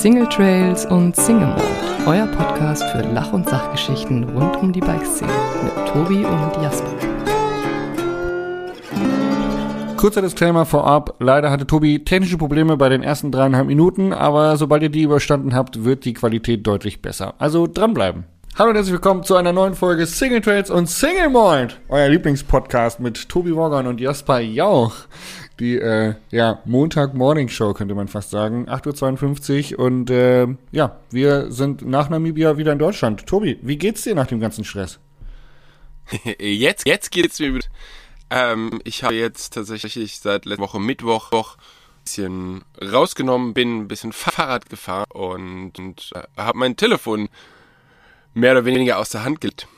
[0.00, 1.62] Single Trails und Single Mode,
[2.06, 5.30] euer Podcast für Lach- und Sachgeschichten rund um die Bikeszene
[5.62, 6.88] mit Tobi und Jasper.
[9.98, 11.16] Kurzer Disclaimer vorab.
[11.18, 15.54] Leider hatte Tobi technische Probleme bei den ersten dreieinhalb Minuten, aber sobald ihr die überstanden
[15.54, 17.34] habt, wird die Qualität deutlich besser.
[17.36, 18.24] Also dranbleiben.
[18.58, 23.00] Hallo und herzlich willkommen zu einer neuen Folge Single Trades und Single Mold, euer Lieblingspodcast
[23.00, 24.94] mit Tobi Morgan und Jasper Jauch.
[25.60, 28.66] Die äh, ja, Montag-Morning-Show könnte man fast sagen.
[28.66, 33.26] 8.52 Uhr und äh, ja, wir sind nach Namibia wieder in Deutschland.
[33.26, 34.98] Tobi, wie geht's dir nach dem ganzen Stress?
[36.38, 37.68] jetzt, jetzt geht's mir gut.
[38.30, 44.12] Ähm, ich habe jetzt tatsächlich seit letzter Woche Mittwoch ein bisschen rausgenommen, bin ein bisschen
[44.12, 47.28] Fahrrad gefahren und, und äh, habe mein Telefon
[48.32, 49.68] mehr oder weniger aus der Hand gelegt.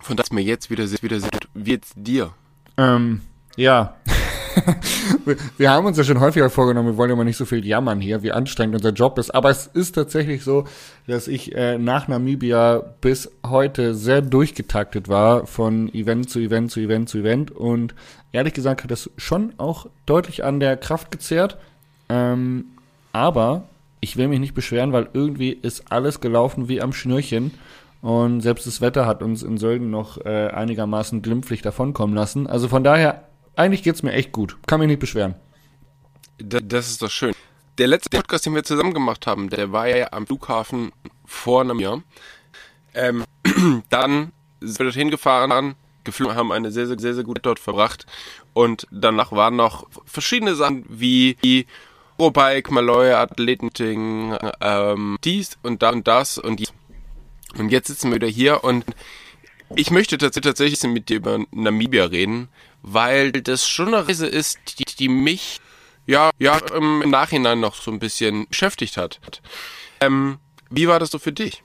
[0.00, 1.18] Von das mir jetzt wieder wieder
[1.54, 2.34] wie jetzt dir.
[2.76, 3.22] Ähm,
[3.56, 3.96] ja.
[5.56, 8.00] Wir haben uns ja schon häufiger vorgenommen, wir wollen ja mal nicht so viel jammern
[8.00, 9.34] hier, wie anstrengend unser Job ist.
[9.34, 10.64] Aber es ist tatsächlich so,
[11.06, 16.80] dass ich äh, nach Namibia bis heute sehr durchgetaktet war, von Event zu Event zu
[16.80, 17.50] Event zu Event.
[17.50, 17.94] Und
[18.32, 21.56] ehrlich gesagt hat das schon auch deutlich an der Kraft gezehrt.
[22.08, 22.66] Ähm,
[23.12, 23.64] aber
[24.00, 27.52] ich will mich nicht beschweren, weil irgendwie ist alles gelaufen wie am Schnürchen.
[28.02, 32.46] Und selbst das Wetter hat uns in Sölden noch äh, einigermaßen glimpflich davonkommen lassen.
[32.46, 33.22] Also von daher,
[33.56, 34.56] eigentlich geht's mir echt gut.
[34.66, 35.34] Kann mich nicht beschweren.
[36.38, 37.34] Das ist doch schön.
[37.78, 40.92] Der letzte Podcast, den wir zusammen gemacht haben, der war ja am Flughafen
[41.24, 42.02] vor einem Jahr.
[42.94, 43.24] Ähm,
[43.90, 45.74] dann sind wir dorthin gefahren,
[46.04, 48.06] geflogen, haben eine sehr, sehr, sehr, sehr gute dort verbracht.
[48.52, 51.66] Und danach waren noch verschiedene Sachen wie
[52.18, 56.72] Eurobike, Maloya, Athletenting, ähm, dies und da und das und dies.
[57.58, 58.84] Und jetzt sitzen wir wieder hier und
[59.76, 62.48] ich möchte tatsächlich mit dir über Namibia reden,
[62.86, 65.60] weil das schon eine Reise ist, die, die mich
[66.06, 69.20] ja, ja im Nachhinein noch so ein bisschen beschäftigt hat.
[70.00, 71.62] Ähm, wie war das so für dich?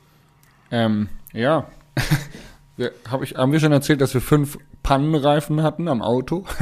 [0.71, 1.69] Ähm, ja.
[3.11, 6.45] Hab ich, haben wir schon erzählt, dass wir fünf Pannenreifen hatten am Auto?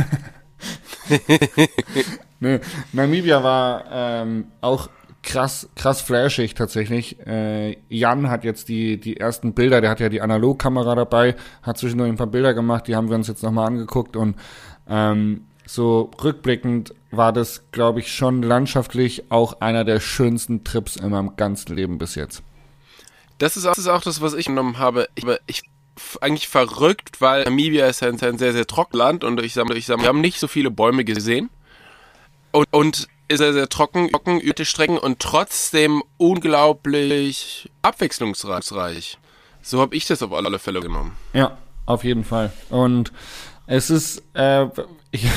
[2.39, 2.59] nee,
[2.91, 4.89] Namibia war ähm, auch
[5.23, 7.19] krass, krass flashig tatsächlich.
[7.25, 11.77] Äh, Jan hat jetzt die, die ersten Bilder, der hat ja die Analogkamera dabei, hat
[11.77, 14.35] zwischendurch ein paar Bilder gemacht, die haben wir uns jetzt nochmal angeguckt und
[14.87, 21.09] ähm, so rückblickend war das, glaube ich, schon landschaftlich auch einer der schönsten Trips in
[21.09, 22.41] meinem ganzen Leben bis jetzt.
[23.37, 25.09] Das ist auch das, ist auch das was ich genommen habe.
[25.15, 25.63] Ich, ich
[26.21, 29.85] eigentlich verrückt, weil Namibia ist ein, ein sehr, sehr trockenes Land und ich sage, ich
[29.85, 31.49] sag, wir haben nicht so viele Bäume gesehen.
[32.51, 39.17] Und, und ist sehr, sehr trocken, trocken, über die Strecken und trotzdem unglaublich abwechslungsreich.
[39.61, 41.13] So habe ich das auf alle Fälle genommen.
[41.33, 42.53] Ja, auf jeden Fall.
[42.69, 43.11] Und
[43.65, 44.65] es ist, äh,
[45.11, 45.27] ich,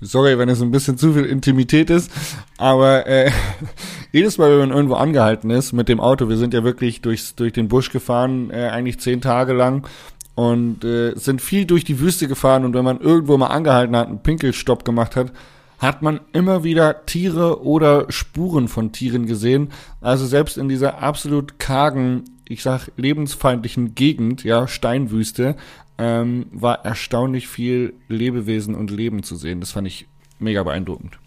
[0.00, 2.10] sorry, wenn es ein bisschen zu viel Intimität ist,
[2.56, 3.30] aber äh,
[4.12, 7.34] jedes Mal, wenn man irgendwo angehalten ist mit dem Auto, wir sind ja wirklich durchs,
[7.34, 9.86] durch den Busch gefahren, äh, eigentlich zehn Tage lang
[10.34, 14.08] und äh, sind viel durch die Wüste gefahren und wenn man irgendwo mal angehalten hat,
[14.08, 15.32] einen Pinkelstopp gemacht hat,
[15.78, 19.70] hat man immer wieder Tiere oder Spuren von Tieren gesehen.
[20.00, 25.56] Also selbst in dieser absolut kargen, ich sag lebensfeindlichen Gegend, ja, Steinwüste,
[25.98, 29.60] ähm, war erstaunlich viel Lebewesen und Leben zu sehen.
[29.60, 30.06] Das fand ich
[30.38, 31.18] mega beeindruckend.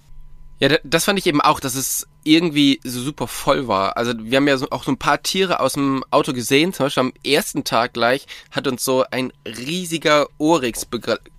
[0.60, 3.98] Ja, das fand ich eben auch, dass es irgendwie so super voll war.
[3.98, 6.74] Also wir haben ja so, auch so ein paar Tiere aus dem Auto gesehen.
[6.74, 10.86] Zum Beispiel am ersten Tag gleich hat uns so ein riesiger Oryx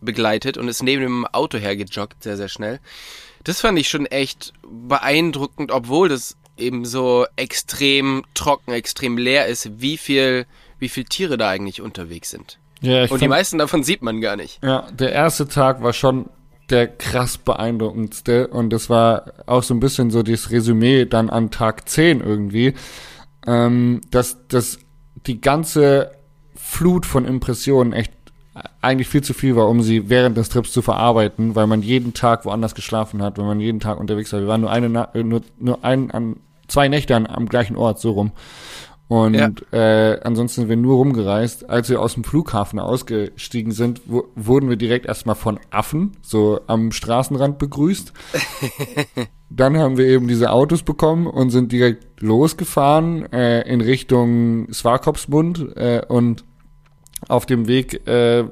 [0.01, 2.81] begleitet und ist neben dem Auto hergejoggt, sehr, sehr schnell.
[3.45, 9.81] Das fand ich schon echt beeindruckend, obwohl das eben so extrem trocken, extrem leer ist,
[9.81, 10.47] wie viel,
[10.79, 12.59] wie viel Tiere da eigentlich unterwegs sind.
[12.81, 14.63] Ja, ich und die meisten davon sieht man gar nicht.
[14.63, 16.31] Ja, der erste Tag war schon
[16.71, 21.51] der krass beeindruckendste und das war auch so ein bisschen so das Resümee dann an
[21.51, 22.75] Tag 10 irgendwie,
[23.47, 24.79] ähm, dass, dass
[25.27, 26.13] die ganze
[26.55, 28.13] Flut von Impressionen echt
[28.81, 32.15] eigentlich viel zu viel war, um sie während des Trips zu verarbeiten, weil man jeden
[32.15, 34.41] Tag woanders geschlafen hat, wenn man jeden Tag unterwegs war.
[34.41, 36.37] Wir waren nur eine, nur, nur ein, an,
[36.67, 38.33] zwei Nächte an, am gleichen Ort, so rum.
[39.09, 39.51] Und ja.
[39.73, 41.71] äh, ansonsten sind wir nur rumgereist.
[41.71, 46.93] Als wir aus dem Flughafen ausgestiegen sind, wurden wir direkt erstmal von Affen so am
[46.93, 48.13] Straßenrand begrüßt.
[49.51, 55.75] Dann haben wir eben diese Autos bekommen und sind direkt losgefahren äh, in Richtung Swakopsmund
[55.77, 56.45] äh, und
[57.29, 58.45] auf dem Weg äh,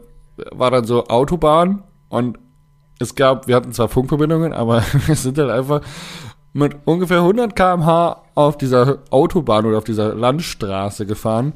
[0.51, 2.39] war dann so Autobahn und
[2.99, 5.83] es gab, wir hatten zwar Funkverbindungen, aber wir sind dann einfach
[6.57, 11.53] mit ungefähr 100 km/h auf dieser Autobahn oder auf dieser Landstraße gefahren.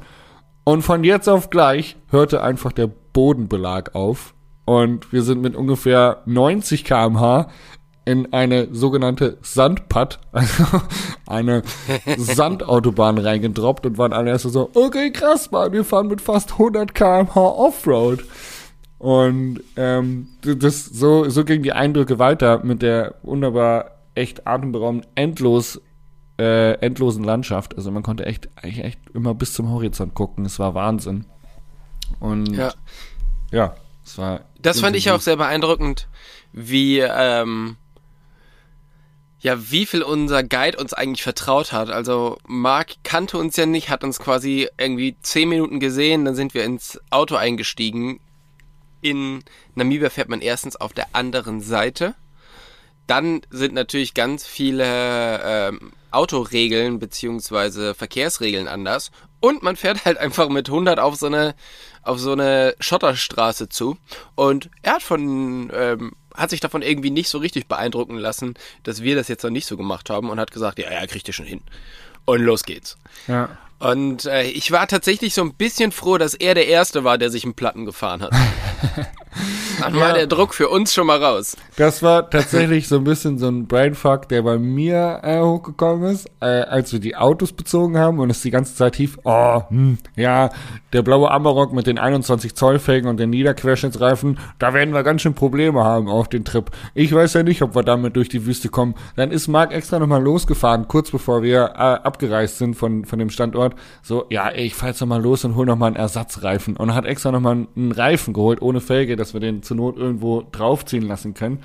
[0.63, 4.35] Und von jetzt auf gleich hörte einfach der Bodenbelag auf.
[4.65, 7.49] Und wir sind mit ungefähr 90 km/h
[8.05, 10.63] in eine sogenannte Sandpad, also
[11.25, 11.63] eine
[12.17, 16.93] Sandautobahn reingedroppt und waren alle erst so, okay, krass, Mann, wir fahren mit fast 100
[16.93, 18.23] km/h Offroad.
[18.99, 25.81] Und ähm, das so so gingen die Eindrücke weiter mit der wunderbar echt atemberaubend endlos
[26.37, 27.75] äh, endlosen Landschaft.
[27.75, 30.45] Also man konnte echt echt immer bis zum Horizont gucken.
[30.45, 31.25] Es war Wahnsinn.
[32.19, 32.73] Und ja,
[33.51, 34.41] ja es war.
[34.59, 36.07] Das fand ich auch sehr beeindruckend,
[36.51, 37.77] wie ähm,
[39.41, 41.89] ja, wie viel unser Guide uns eigentlich vertraut hat.
[41.89, 46.53] Also Mark kannte uns ja nicht, hat uns quasi irgendwie zehn Minuten gesehen, dann sind
[46.53, 48.19] wir ins Auto eingestiegen.
[49.01, 49.43] In
[49.73, 52.13] Namibia fährt man erstens auf der anderen Seite.
[53.11, 59.11] Dann sind natürlich ganz viele ähm, Autoregeln beziehungsweise Verkehrsregeln anders.
[59.41, 61.53] Und man fährt halt einfach mit 100 auf so eine
[62.03, 63.97] auf so eine Schotterstraße zu.
[64.35, 68.53] Und er hat von ähm, hat sich davon irgendwie nicht so richtig beeindrucken lassen,
[68.83, 71.27] dass wir das jetzt noch nicht so gemacht haben und hat gesagt, ja, ja, kriegt
[71.27, 71.63] ihr schon hin.
[72.23, 72.97] Und los geht's.
[73.27, 73.57] Ja.
[73.79, 77.29] Und äh, ich war tatsächlich so ein bisschen froh, dass er der Erste war, der
[77.29, 78.31] sich einen Platten gefahren hat.
[79.79, 81.57] Dann war der Druck für uns schon mal raus.
[81.75, 86.29] Das war tatsächlich so ein bisschen so ein Brainfuck, der bei mir äh, hochgekommen ist,
[86.39, 89.97] äh, als wir die Autos bezogen haben und es die ganze Zeit tief, oh, hm,
[90.15, 90.49] ja,
[90.93, 95.21] der blaue Amarok mit den 21 Zoll Felgen und den Niederquerschnittsreifen, da werden wir ganz
[95.21, 96.69] schön Probleme haben auf den Trip.
[96.93, 98.95] Ich weiß ja nicht, ob wir damit durch die Wüste kommen.
[99.15, 103.29] Dann ist Marc extra nochmal losgefahren, kurz bevor wir äh, abgereist sind von, von dem
[103.29, 103.75] Standort.
[104.01, 106.75] So, ja, ey, ich fahr jetzt nochmal los und hol nochmal einen Ersatzreifen.
[106.77, 110.41] Und hat extra nochmal einen Reifen geholt, ohne Felge, dass wir den zur Not irgendwo
[110.41, 111.59] draufziehen lassen können.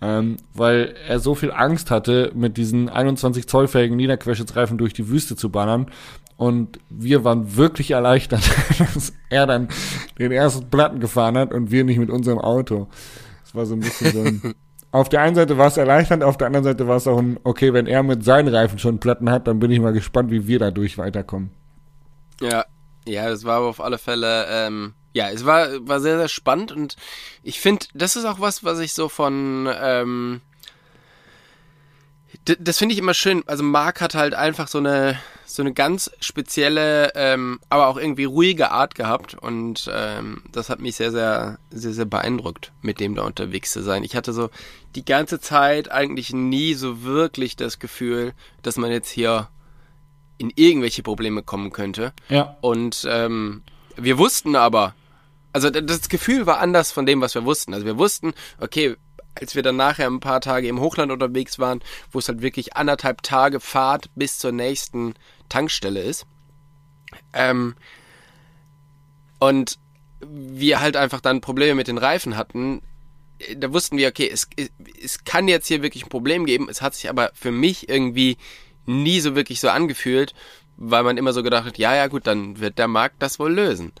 [0.00, 5.34] Ähm, weil er so viel Angst hatte, mit diesen 21 Zollfähigen Niederquerschnittsreifen durch die Wüste
[5.34, 5.86] zu ballern.
[6.36, 8.48] Und wir waren wirklich erleichtert,
[8.94, 9.68] dass er dann
[10.18, 12.86] den ersten Platten gefahren hat und wir nicht mit unserem Auto.
[13.42, 14.54] Das war so ein bisschen so ein.
[14.92, 17.38] auf der einen Seite war es erleichternd, auf der anderen Seite war es auch ein,
[17.42, 20.46] okay, wenn er mit seinen Reifen schon Platten hat, dann bin ich mal gespannt, wie
[20.46, 21.50] wir dadurch weiterkommen.
[22.40, 22.64] Ja,
[23.06, 26.72] ja, das war aber auf alle Fälle ähm, ja, es war, war sehr, sehr spannend
[26.72, 26.96] und
[27.42, 30.40] ich finde, das ist auch was, was ich so von, ähm,
[32.44, 33.42] das finde ich immer schön.
[33.46, 38.24] Also Marc hat halt einfach so eine so eine ganz spezielle, ähm, aber auch irgendwie
[38.24, 43.14] ruhige Art gehabt und ähm, das hat mich sehr sehr sehr sehr beeindruckt, mit dem
[43.14, 44.04] da unterwegs zu sein.
[44.04, 44.50] Ich hatte so
[44.94, 49.48] die ganze Zeit eigentlich nie so wirklich das Gefühl, dass man jetzt hier
[50.36, 52.12] in irgendwelche Probleme kommen könnte.
[52.28, 52.56] Ja.
[52.60, 53.62] Und ähm,
[53.96, 54.94] wir wussten aber,
[55.64, 57.74] also das Gefühl war anders von dem, was wir wussten.
[57.74, 58.96] Also wir wussten, okay,
[59.34, 61.80] als wir dann nachher ein paar Tage im Hochland unterwegs waren,
[62.12, 65.14] wo es halt wirklich anderthalb Tage Fahrt bis zur nächsten
[65.48, 66.26] Tankstelle ist.
[67.32, 67.74] Ähm,
[69.38, 69.78] und
[70.20, 72.82] wir halt einfach dann Probleme mit den Reifen hatten,
[73.56, 74.48] da wussten wir, okay, es,
[75.02, 76.68] es kann jetzt hier wirklich ein Problem geben.
[76.68, 78.36] Es hat sich aber für mich irgendwie
[78.86, 80.34] nie so wirklich so angefühlt,
[80.76, 83.52] weil man immer so gedacht hat, ja, ja gut, dann wird der Markt das wohl
[83.52, 83.92] lösen.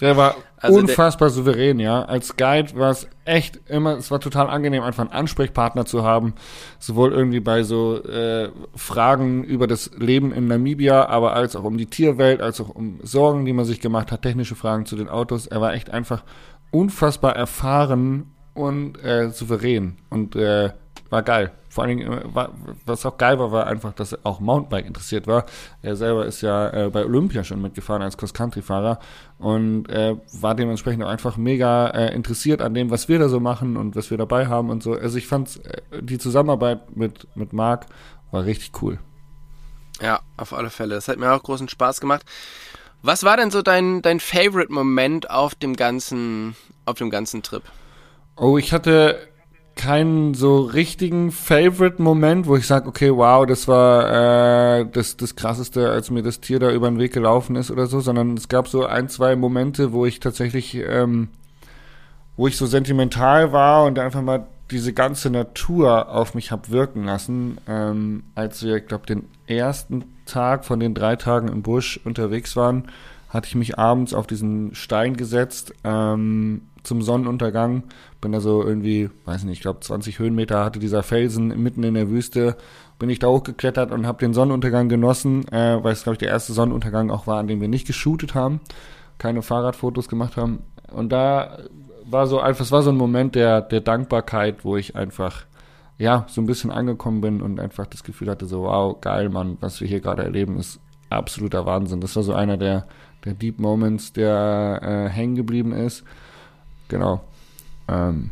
[0.00, 2.02] Der war also unfassbar der, souverän, ja.
[2.02, 6.34] Als Guide war es echt immer, es war total angenehm, einfach einen Ansprechpartner zu haben.
[6.78, 11.76] Sowohl irgendwie bei so äh, Fragen über das Leben in Namibia, aber als auch um
[11.76, 15.08] die Tierwelt, als auch um Sorgen, die man sich gemacht hat, technische Fragen zu den
[15.08, 15.46] Autos.
[15.46, 16.24] Er war echt einfach
[16.70, 19.96] unfassbar erfahren und äh, souverän.
[20.10, 20.70] Und äh,
[21.10, 21.52] war geil.
[21.72, 22.48] Vor allen Dingen, äh,
[22.84, 25.46] was auch geil war, war einfach, dass er auch Mountainbike interessiert war.
[25.80, 28.98] Er selber ist ja äh, bei Olympia schon mitgefahren als Cross-Country-Fahrer
[29.38, 33.40] und äh, war dementsprechend auch einfach mega äh, interessiert an dem, was wir da so
[33.40, 34.92] machen und was wir dabei haben und so.
[34.92, 37.86] Also ich fand äh, die Zusammenarbeit mit, mit Marc
[38.32, 38.98] war richtig cool.
[40.02, 40.94] Ja, auf alle Fälle.
[40.96, 42.26] Das hat mir auch großen Spaß gemacht.
[43.00, 47.62] Was war denn so dein, dein Favorite-Moment auf dem ganzen, auf dem ganzen Trip?
[48.36, 49.31] Oh, ich hatte
[49.82, 55.90] keinen so richtigen Favorite-Moment, wo ich sage, okay, wow, das war äh, das, das Krasseste,
[55.90, 58.68] als mir das Tier da über den Weg gelaufen ist oder so, sondern es gab
[58.68, 61.30] so ein, zwei Momente, wo ich tatsächlich, ähm,
[62.36, 67.02] wo ich so sentimental war und einfach mal diese ganze Natur auf mich hab wirken
[67.02, 71.98] lassen, ähm, als wir, ich glaube, den ersten Tag von den drei Tagen im Busch
[72.04, 72.84] unterwegs waren,
[73.30, 77.84] hatte ich mich abends auf diesen Stein gesetzt, ähm, zum Sonnenuntergang.
[78.20, 81.94] Bin da so irgendwie, weiß nicht, ich glaube 20 Höhenmeter hatte dieser Felsen mitten in
[81.94, 82.56] der Wüste.
[82.98, 86.28] Bin ich da hochgeklettert und habe den Sonnenuntergang genossen, äh, weil es, glaube ich, der
[86.28, 88.60] erste Sonnenuntergang auch war, an dem wir nicht geshootet haben,
[89.18, 90.60] keine Fahrradfotos gemacht haben.
[90.92, 91.58] Und da
[92.04, 95.46] war so einfach, es war so ein Moment der, der Dankbarkeit, wo ich einfach,
[95.98, 99.56] ja, so ein bisschen angekommen bin und einfach das Gefühl hatte, so, wow, geil, Mann,
[99.60, 102.00] was wir hier gerade erleben, ist absoluter Wahnsinn.
[102.00, 102.86] Das war so einer der,
[103.24, 106.04] der Deep Moments, der äh, hängen geblieben ist.
[106.92, 107.24] Genau.
[107.88, 108.30] Ähm,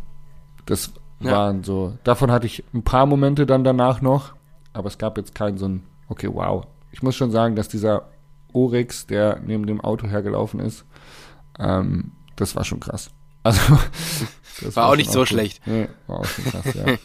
[0.67, 1.33] das Ja.
[1.33, 1.97] waren so.
[2.05, 4.35] Davon hatte ich ein paar Momente dann danach noch,
[4.73, 6.67] aber es gab jetzt keinen so ein, okay, wow.
[6.93, 8.09] Ich muss schon sagen, dass dieser
[8.53, 10.85] Oryx, der neben dem Auto hergelaufen ist,
[11.59, 13.11] ähm, das war schon krass.
[13.43, 13.79] Also,
[14.61, 15.27] das War auch nicht so cool.
[15.27, 15.67] schlecht.
[15.67, 16.85] Nee, war auch schon krass, ja.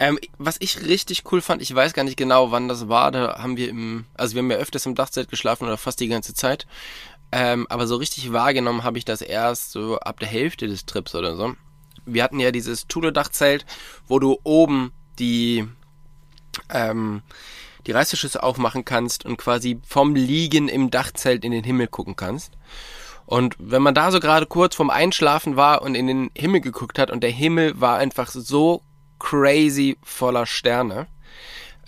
[0.00, 3.40] Ähm, was ich richtig cool fand, ich weiß gar nicht genau, wann das war, da
[3.42, 6.34] haben wir im, also wir haben ja öfters im Dachzelt geschlafen oder fast die ganze
[6.34, 6.68] Zeit.
[7.30, 11.14] Ähm, aber so richtig wahrgenommen habe ich das erst so ab der Hälfte des Trips
[11.14, 11.54] oder so.
[12.06, 13.66] Wir hatten ja dieses Thule-Dachzelt,
[14.06, 15.66] wo du oben die,
[16.70, 17.22] ähm,
[17.86, 22.54] die Reißverschlüsse aufmachen kannst und quasi vom Liegen im Dachzelt in den Himmel gucken kannst.
[23.26, 26.98] Und wenn man da so gerade kurz vorm Einschlafen war und in den Himmel geguckt
[26.98, 28.82] hat und der Himmel war einfach so
[29.18, 31.08] crazy voller Sterne.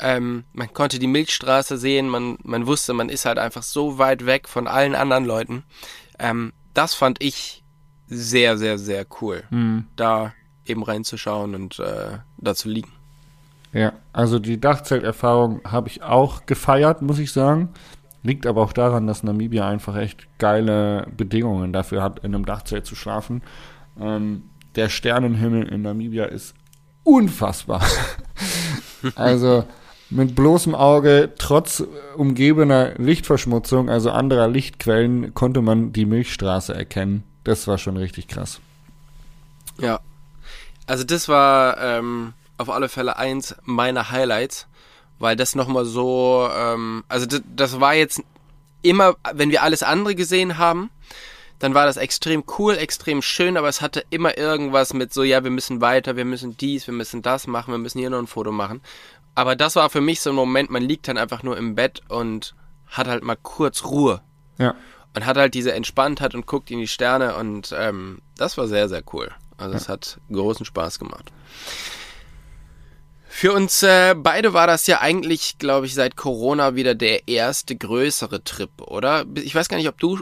[0.00, 4.26] Ähm, man konnte die Milchstraße sehen, man, man wusste, man ist halt einfach so weit
[4.26, 5.64] weg von allen anderen Leuten.
[6.18, 7.62] Ähm, das fand ich
[8.06, 9.44] sehr, sehr, sehr cool,
[9.94, 10.32] da
[10.66, 12.90] eben reinzuschauen und äh, da zu liegen.
[13.72, 17.68] Ja, also die Dachzelterfahrung habe ich auch gefeiert, muss ich sagen.
[18.22, 22.84] Liegt aber auch daran, dass Namibia einfach echt geile Bedingungen dafür hat, in einem Dachzelt
[22.84, 23.42] zu schlafen.
[23.98, 24.42] Ähm,
[24.74, 26.54] der Sternenhimmel in Namibia ist
[27.04, 27.82] unfassbar.
[29.14, 29.64] also
[30.10, 31.84] mit bloßem Auge, trotz
[32.16, 37.22] umgebener Lichtverschmutzung, also anderer Lichtquellen, konnte man die Milchstraße erkennen.
[37.44, 38.60] Das war schon richtig krass.
[39.78, 40.00] Ja.
[40.86, 44.66] Also das war ähm, auf alle Fälle eins meiner Highlights,
[45.18, 48.20] weil das nochmal so, ähm, also das, das war jetzt
[48.82, 50.90] immer, wenn wir alles andere gesehen haben,
[51.60, 55.44] dann war das extrem cool, extrem schön, aber es hatte immer irgendwas mit so, ja,
[55.44, 58.26] wir müssen weiter, wir müssen dies, wir müssen das machen, wir müssen hier noch ein
[58.26, 58.80] Foto machen.
[59.34, 62.02] Aber das war für mich so ein Moment, man liegt dann einfach nur im Bett
[62.08, 62.54] und
[62.86, 64.20] hat halt mal kurz Ruhe
[64.58, 64.74] Ja.
[65.14, 68.88] und hat halt diese Entspanntheit und guckt in die Sterne und ähm, das war sehr,
[68.88, 69.30] sehr cool.
[69.56, 71.30] Also es hat großen Spaß gemacht.
[73.28, 77.76] Für uns äh, beide war das ja eigentlich, glaube ich, seit Corona wieder der erste
[77.76, 79.24] größere Trip, oder?
[79.36, 80.18] Ich weiß gar nicht, ob du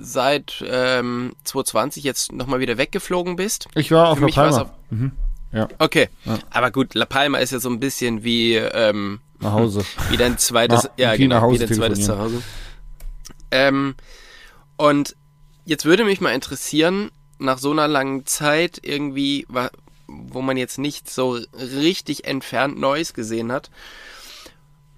[0.00, 3.66] seit ähm, 2020 jetzt nochmal wieder weggeflogen bist.
[3.74, 4.62] Ich war auf Für mich Palma.
[4.62, 5.12] auf- Mhm.
[5.56, 6.38] Ja, Okay, Ja.
[6.50, 9.84] aber gut, La Palma ist ja so ein bisschen wie ähm, nach Hause.
[10.10, 12.04] wieder ein zweites, Na, ja wie genau, Hause wieder ein zweites.
[12.04, 12.42] Zuhause.
[13.50, 13.94] Ähm,
[14.76, 15.16] und
[15.64, 19.46] jetzt würde mich mal interessieren, nach so einer langen Zeit irgendwie,
[20.06, 23.70] wo man jetzt nicht so richtig entfernt Neues gesehen hat,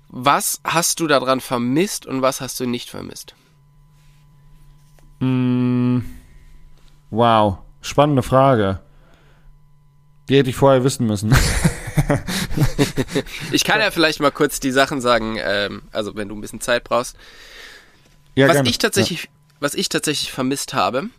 [0.08, 3.34] was hast du daran vermisst und was hast du nicht vermisst?
[5.20, 5.98] Mm,
[7.10, 8.80] wow, spannende Frage.
[10.28, 11.34] Die hätte ich vorher wissen müssen.
[13.52, 16.60] Ich kann ja vielleicht mal kurz die Sachen sagen, ähm, also wenn du ein bisschen
[16.60, 17.16] Zeit brauchst.
[18.34, 18.68] ja, was gerne.
[18.68, 19.28] ich tatsächlich,
[19.60, 21.10] was ich tatsächlich vermisst habe,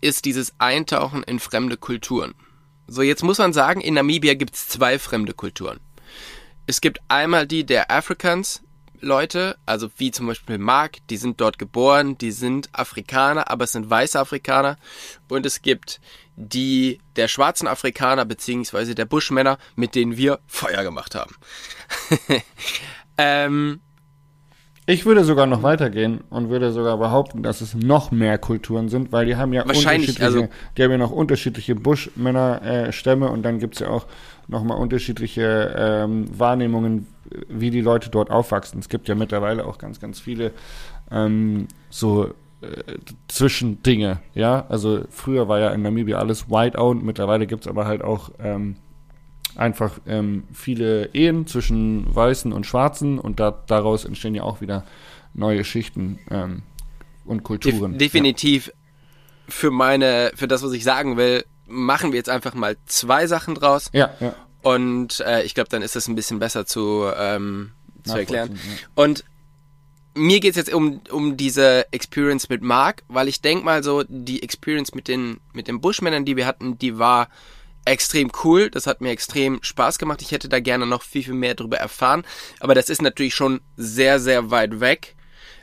[0.00, 2.34] ist dieses Eintauchen in fremde Kulturen.
[2.86, 5.80] So, jetzt muss man sagen, in Namibia gibt es zwei fremde Kulturen.
[6.66, 8.62] Es gibt einmal die der Africans
[9.00, 13.72] Leute, also wie zum Beispiel Mark, die sind dort geboren, die sind Afrikaner, aber es
[13.72, 14.76] sind weiße Afrikaner.
[15.28, 16.00] Und es gibt
[16.38, 21.34] die der schwarzen Afrikaner beziehungsweise der Buschmänner, mit denen wir Feuer gemacht haben.
[23.18, 23.80] ähm,
[24.86, 29.10] Ich würde sogar noch weitergehen und würde sogar behaupten, dass es noch mehr Kulturen sind,
[29.10, 33.58] weil die haben ja unterschiedliche, also- die haben ja noch unterschiedliche Buschmännerstämme äh, und dann
[33.58, 34.06] gibt's ja auch
[34.46, 37.08] nochmal unterschiedliche ähm, Wahrnehmungen,
[37.48, 38.78] wie die Leute dort aufwachsen.
[38.78, 40.52] Es gibt ja mittlerweile auch ganz, ganz viele
[41.10, 42.32] ähm, so
[43.28, 44.66] Zwischendinge, ja.
[44.68, 48.76] Also früher war ja in Namibia alles white-owned, mittlerweile gibt's aber halt auch ähm,
[49.54, 54.84] einfach ähm, viele Ehen zwischen Weißen und Schwarzen und da, daraus entstehen ja auch wieder
[55.34, 56.62] neue Schichten ähm,
[57.24, 57.92] und Kulturen.
[57.92, 58.72] Def definitiv
[59.48, 63.54] für meine, für das, was ich sagen will, machen wir jetzt einfach mal zwei Sachen
[63.54, 63.90] draus.
[63.92, 64.34] Ja, ja.
[64.62, 67.72] Und äh, ich glaube, dann ist es ein bisschen besser zu, ähm,
[68.04, 68.58] zu erklären.
[68.94, 69.24] Und
[70.18, 74.42] mir geht's jetzt um, um diese Experience mit Mark, weil ich denk mal so, die
[74.42, 77.28] Experience mit den, mit den Buschmännern, die wir hatten, die war
[77.84, 78.70] extrem cool.
[78.70, 80.22] Das hat mir extrem Spaß gemacht.
[80.22, 82.24] Ich hätte da gerne noch viel, viel mehr drüber erfahren.
[82.60, 85.16] Aber das ist natürlich schon sehr, sehr weit weg.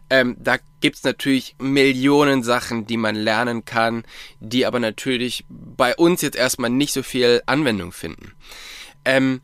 [0.09, 4.03] Ähm, da gibt's natürlich Millionen Sachen, die man lernen kann,
[4.39, 8.33] die aber natürlich bei uns jetzt erstmal nicht so viel Anwendung finden.
[9.03, 9.41] Ähm,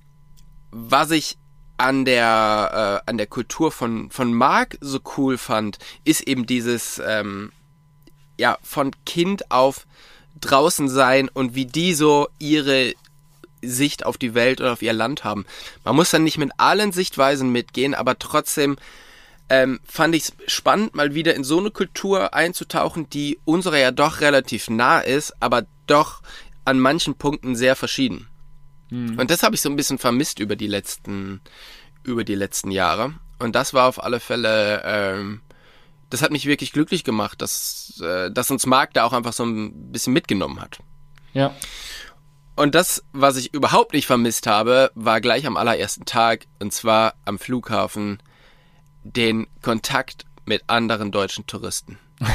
[0.71, 1.37] was ich
[1.81, 7.01] an der äh, an der Kultur von von Mark so cool fand, ist eben dieses
[7.03, 7.51] ähm,
[8.37, 9.87] ja von Kind auf
[10.39, 12.93] draußen sein und wie die so ihre
[13.63, 15.45] Sicht auf die Welt oder auf ihr Land haben.
[15.83, 18.77] Man muss dann nicht mit allen Sichtweisen mitgehen, aber trotzdem
[19.49, 23.91] ähm, fand ich es spannend, mal wieder in so eine Kultur einzutauchen, die unserer ja
[23.91, 26.21] doch relativ nah ist, aber doch
[26.63, 28.27] an manchen Punkten sehr verschieden.
[28.91, 29.17] Mhm.
[29.17, 31.41] Und das habe ich so ein bisschen vermisst über die letzten,
[32.03, 33.15] über die letzten Jahre.
[33.39, 35.41] Und das war auf alle Fälle, ähm,
[36.11, 39.43] das hat mich wirklich glücklich gemacht, dass, äh, dass uns Marc da auch einfach so
[39.43, 40.79] ein bisschen mitgenommen hat.
[41.33, 41.55] Ja.
[42.55, 47.15] Und das, was ich überhaupt nicht vermisst habe, war gleich am allerersten Tag, und zwar
[47.25, 48.21] am Flughafen,
[49.03, 51.97] den Kontakt mit anderen deutschen Touristen.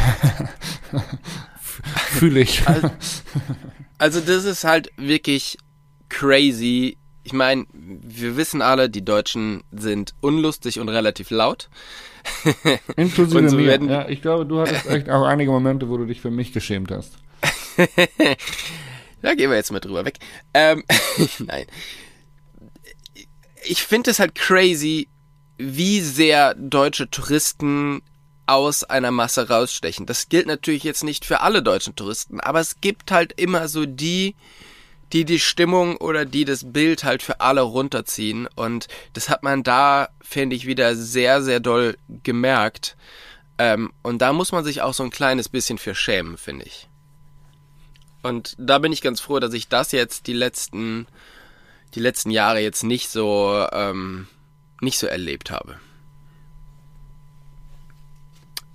[2.19, 2.63] Fühle ich.
[2.67, 2.91] Also,
[3.99, 5.59] also das ist halt wirklich
[6.17, 6.97] crazy.
[7.25, 11.69] Ich meine, wir wissen alle, die Deutschen sind unlustig und relativ laut.
[12.97, 13.83] Inklusive und so mir.
[13.83, 16.91] Ja, ich glaube, du hattest echt auch einige Momente, wo du dich für mich geschämt
[16.91, 17.19] hast.
[19.23, 20.19] da gehen wir jetzt mal drüber weg.
[20.55, 20.85] Ähm,
[21.39, 21.67] nein.
[23.65, 25.09] Ich finde es halt crazy,
[25.59, 28.01] wie sehr deutsche Touristen
[28.47, 30.07] aus einer Masse rausstechen.
[30.07, 33.85] Das gilt natürlich jetzt nicht für alle deutschen Touristen, aber es gibt halt immer so
[33.85, 34.37] die,
[35.17, 38.47] die die Stimmung oder die das Bild halt für alle runterziehen.
[38.55, 42.99] Und das hat man da, finde ich, wieder sehr, sehr doll gemerkt.
[43.57, 46.89] Ähm, und da muss man sich auch so ein kleines bisschen für schämen, finde ich.
[48.23, 51.07] Und da bin ich ganz froh, dass ich das jetzt die letzten,
[51.95, 54.29] die letzten Jahre jetzt nicht so, ähm,
[54.83, 55.81] nicht so erlebt habe.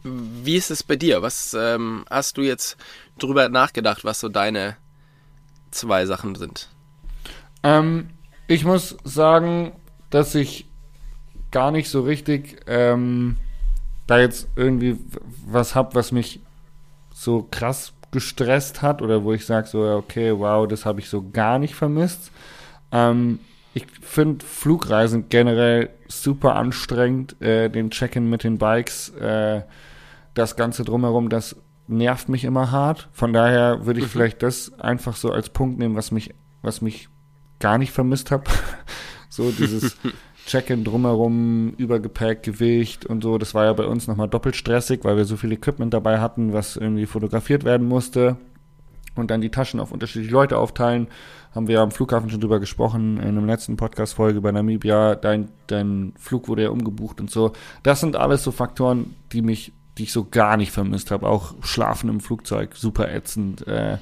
[0.02, 1.22] Wie ist es bei dir?
[1.22, 2.78] Was ähm, hast du jetzt
[3.20, 4.78] drüber nachgedacht, was so deine
[5.72, 6.70] zwei Sachen sind?
[7.64, 8.10] Ähm,
[8.48, 9.74] ich muss sagen,
[10.10, 10.70] dass ich
[11.52, 13.38] gar nicht so richtig ähm,
[14.08, 14.98] da jetzt irgendwie
[15.46, 16.42] was hab, was mich
[17.14, 21.30] so krass gestresst hat oder wo ich sage so, okay, wow, das habe ich so
[21.30, 22.32] gar nicht vermisst.
[22.92, 23.40] Ähm,
[23.74, 29.62] ich finde Flugreisen generell super anstrengend, äh, den Check-in mit den Bikes, äh,
[30.34, 31.56] das Ganze drumherum, das
[31.92, 33.10] nervt mich immer hart.
[33.12, 34.10] Von daher würde ich mhm.
[34.10, 37.10] vielleicht das einfach so als Punkt nehmen, was mich, was mich
[37.60, 38.46] gar nicht vermisst habe.
[39.30, 39.98] so dieses
[40.48, 43.38] Check-in drumherum, Übergepäck, Gewicht und so.
[43.38, 46.54] Das war ja bei uns nochmal doppelt stressig, weil wir so viel Equipment dabei hatten,
[46.54, 48.38] was irgendwie fotografiert werden musste.
[49.16, 51.08] Und dann die Taschen auf unterschiedliche Leute aufteilen
[51.54, 56.14] haben wir am Flughafen schon drüber gesprochen, in einem letzten Podcast-Folge bei Namibia, dein, dein
[56.18, 57.52] Flug wurde ja umgebucht und so.
[57.84, 61.28] Das sind alles so Faktoren, die mich, die ich so gar nicht vermisst habe.
[61.28, 63.98] Auch Schlafen im Flugzeug, super ätzend, äh,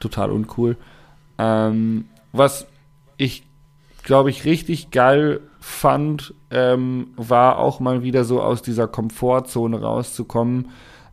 [0.00, 0.76] total uncool.
[1.38, 2.66] Ähm, was
[3.16, 3.44] ich,
[4.02, 10.70] glaube ich, richtig geil fand, ähm, war auch mal wieder so aus dieser Komfortzone rauszukommen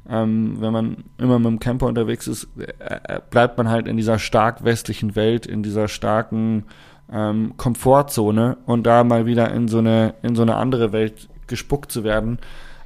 [0.10, 4.20] ähm, wenn man immer mit dem Camper unterwegs ist, äh, bleibt man halt in dieser
[4.20, 6.66] stark westlichen Welt, in dieser starken
[7.12, 11.92] ähm, Komfortzone und da mal wieder in so eine, in so eine andere Welt gespuckt
[11.92, 12.40] zu werden,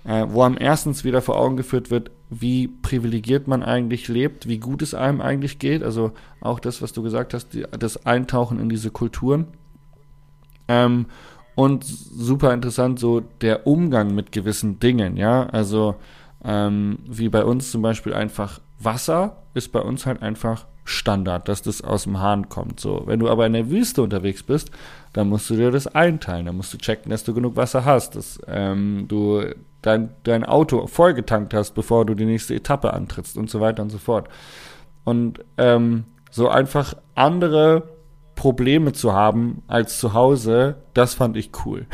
[0.07, 4.57] äh, wo am erstens wieder vor Augen geführt wird, wie privilegiert man eigentlich lebt, wie
[4.57, 5.83] gut es einem eigentlich geht.
[5.83, 9.47] Also auch das, was du gesagt hast, die, das Eintauchen in diese Kulturen.
[10.69, 11.07] Ähm,
[11.55, 15.47] und super interessant, so der Umgang mit gewissen Dingen, ja.
[15.47, 15.95] Also
[16.43, 21.61] ähm, wie bei uns zum Beispiel einfach Wasser ist bei uns halt einfach Standard, dass
[21.61, 22.79] das aus dem Hahn kommt.
[22.79, 24.71] So, wenn du aber in der Wüste unterwegs bist,
[25.11, 26.45] dann musst du dir das einteilen.
[26.45, 29.43] Dann musst du checken, dass du genug Wasser hast, dass ähm, du
[29.81, 33.89] dein, dein Auto vollgetankt hast, bevor du die nächste Etappe antrittst und so weiter und
[33.89, 34.29] so fort.
[35.03, 37.89] Und ähm, so einfach andere
[38.35, 41.85] Probleme zu haben als zu Hause, das fand ich cool.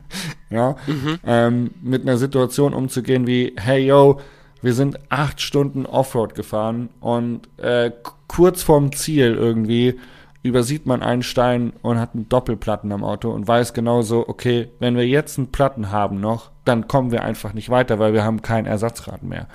[0.50, 1.18] ja, mhm.
[1.24, 4.18] ähm, mit einer Situation umzugehen wie, hey yo,
[4.62, 7.90] wir sind acht Stunden Offroad gefahren und äh,
[8.28, 9.98] kurz vorm Ziel irgendwie
[10.42, 14.96] übersieht man einen Stein und hat einen Doppelplatten am Auto und weiß genauso, okay, wenn
[14.96, 18.40] wir jetzt einen Platten haben noch, dann kommen wir einfach nicht weiter, weil wir haben
[18.40, 19.48] kein Ersatzrad mehr.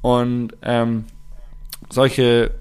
[0.00, 1.06] Und ähm,
[1.90, 2.52] solche,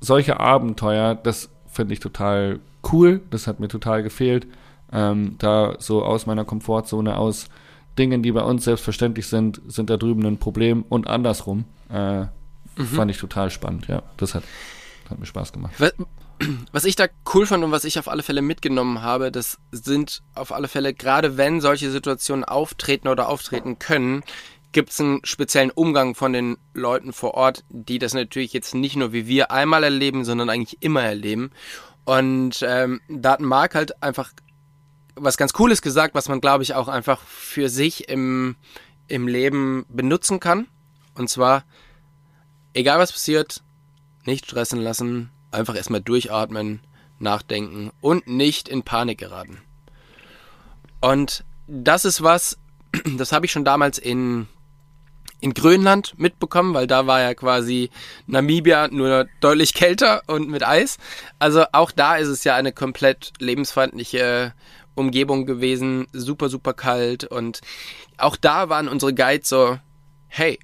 [0.00, 2.60] solche Abenteuer, das finde ich total
[2.92, 4.46] cool, das hat mir total gefehlt
[4.92, 7.48] ähm, da so aus meiner Komfortzone, aus
[7.98, 11.64] Dingen, die bei uns selbstverständlich sind, sind da drüben ein Problem und andersrum.
[11.90, 12.28] Äh, mhm.
[12.76, 14.02] Fand ich total spannend, ja.
[14.16, 14.44] Das hat,
[15.10, 15.74] hat mir Spaß gemacht.
[16.72, 20.22] Was ich da cool fand und was ich auf alle Fälle mitgenommen habe, das sind
[20.34, 24.22] auf alle Fälle, gerade wenn solche Situationen auftreten oder auftreten können,
[24.72, 28.96] gibt es einen speziellen Umgang von den Leuten vor Ort, die das natürlich jetzt nicht
[28.96, 31.52] nur wie wir einmal erleben, sondern eigentlich immer erleben.
[32.04, 34.32] Und ähm, da hat Marc halt einfach
[35.16, 38.56] was ganz Cooles gesagt, was man, glaube ich, auch einfach für sich im,
[39.08, 40.68] im Leben benutzen kann.
[41.14, 41.64] Und zwar,
[42.74, 43.62] egal was passiert,
[44.26, 46.80] nicht stressen lassen, einfach erstmal durchatmen,
[47.18, 49.62] nachdenken und nicht in Panik geraten.
[51.00, 52.58] Und das ist was,
[53.16, 54.48] das habe ich schon damals in,
[55.40, 57.90] in Grönland mitbekommen, weil da war ja quasi
[58.26, 60.98] Namibia nur deutlich kälter und mit Eis.
[61.38, 64.52] Also auch da ist es ja eine komplett lebensfeindliche
[64.96, 67.60] Umgebung gewesen, super, super kalt und
[68.16, 69.78] auch da waren unsere Guides so,
[70.26, 70.58] hey,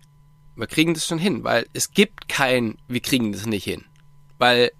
[0.56, 3.84] wir kriegen das schon hin, weil es gibt kein, wir kriegen das nicht hin.
[4.38, 4.72] Weil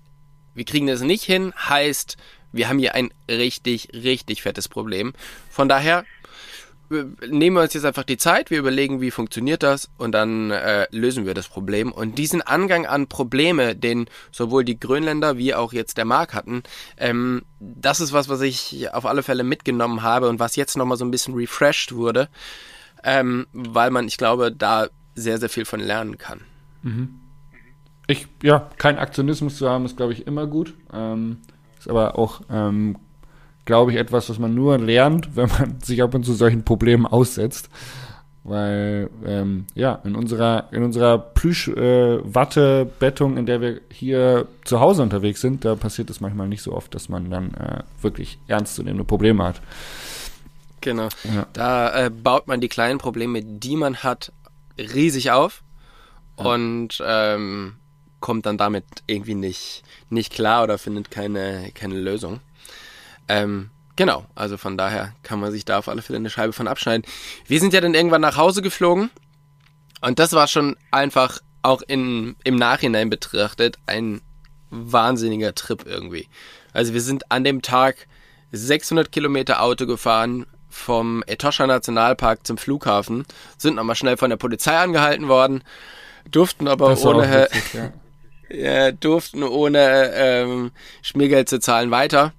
[0.55, 2.17] wir kriegen das nicht hin heißt,
[2.53, 5.13] wir haben hier ein richtig, richtig fettes Problem.
[5.49, 6.05] Von daher
[7.29, 10.87] nehmen wir uns jetzt einfach die Zeit, wir überlegen, wie funktioniert das und dann äh,
[10.91, 11.93] lösen wir das Problem.
[11.93, 16.63] Und diesen Angang an Probleme, den sowohl die Grönländer wie auch jetzt der Mark hatten,
[16.97, 20.97] ähm, das ist was, was ich auf alle Fälle mitgenommen habe und was jetzt nochmal
[20.97, 22.29] so ein bisschen refreshed wurde,
[23.05, 26.41] ähm, weil man, ich glaube, da sehr, sehr viel von lernen kann.
[26.83, 27.21] Mhm.
[28.07, 30.75] Ich, ja, kein Aktionismus zu haben, ist, glaube ich, immer gut.
[30.93, 31.39] Ähm,
[31.79, 32.97] ist aber auch, ähm,
[33.65, 37.07] glaube ich, etwas, was man nur lernt, wenn man sich ab und zu solchen Problemen
[37.07, 37.71] aussetzt.
[38.45, 45.03] Weil, ähm, ja, in unserer, in unserer Plüsch-Watte-Bettung, äh, in der wir hier zu Hause
[45.03, 49.05] unterwegs sind, da passiert es manchmal nicht so oft, dass man dann äh, wirklich ernstzunehmende
[49.05, 49.61] Probleme hat.
[50.81, 51.09] Genau.
[51.23, 51.47] Ja.
[51.53, 54.33] Da äh, baut man die kleinen Probleme, die man hat,
[54.77, 55.63] riesig auf
[56.37, 56.47] ja.
[56.47, 57.77] und ähm,
[58.19, 62.41] kommt dann damit irgendwie nicht, nicht klar oder findet keine, keine Lösung.
[63.33, 66.69] Ähm, genau, also von daher kann man sich da auf alle Fälle eine Scheibe von
[66.69, 67.05] abschneiden.
[67.47, 69.11] Wir sind ja dann irgendwann nach Hause geflogen
[70.03, 74.21] und das war schon einfach auch in, im Nachhinein betrachtet ein
[74.69, 76.29] wahnsinniger Trip irgendwie.
[76.75, 78.07] Also wir sind an dem Tag
[78.51, 83.25] 600 Kilometer Auto gefahren, vom Etosha Nationalpark zum Flughafen,
[83.57, 85.63] sind nochmal schnell von der Polizei angehalten worden,
[86.31, 87.81] durften aber ohne, witzig,
[88.51, 88.93] ja.
[88.93, 90.71] durften ohne ähm,
[91.03, 92.33] Schmiergeld zu zahlen weiter,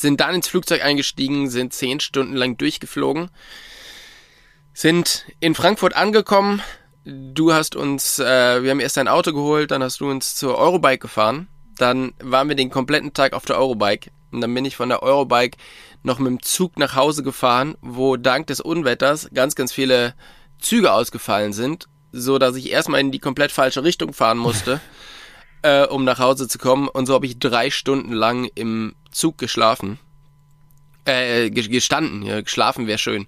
[0.00, 3.30] sind dann ins Flugzeug eingestiegen, sind zehn Stunden lang durchgeflogen,
[4.72, 6.62] sind in Frankfurt angekommen.
[7.04, 10.56] Du hast uns, äh, wir haben erst ein Auto geholt, dann hast du uns zur
[10.56, 11.48] Eurobike gefahren.
[11.78, 14.10] Dann waren wir den kompletten Tag auf der Eurobike.
[14.30, 15.56] Und dann bin ich von der Eurobike
[16.02, 20.14] noch mit dem Zug nach Hause gefahren, wo dank des Unwetters ganz, ganz viele
[20.58, 24.80] Züge ausgefallen sind, so dass ich erstmal in die komplett falsche Richtung fahren musste,
[25.62, 26.88] äh, um nach Hause zu kommen.
[26.88, 29.98] Und so habe ich drei Stunden lang im Zug geschlafen.
[31.04, 33.26] Äh, gestanden, ja, geschlafen wäre schön.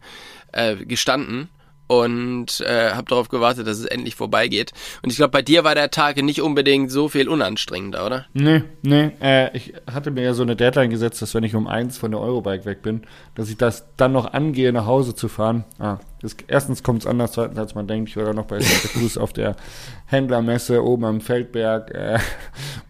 [0.53, 1.49] Äh, gestanden
[1.91, 4.71] und äh, habe darauf gewartet, dass es endlich vorbeigeht.
[5.03, 8.27] Und ich glaube, bei dir war der Tag nicht unbedingt so viel unanstrengender, oder?
[8.33, 9.11] Nee, nee.
[9.21, 12.13] Äh, ich hatte mir ja so eine Deadline gesetzt, dass wenn ich um eins von
[12.13, 13.03] der Eurobike weg bin,
[13.35, 15.65] dass ich das dann noch angehe, nach Hause zu fahren.
[15.81, 18.11] Ah, das, erstens kommt es anders, zweitens, als man denkt.
[18.11, 19.57] Ich war da noch bei Santa Cruz auf der
[20.07, 21.95] Händlermesse oben am Feldberg.
[21.95, 22.19] Äh,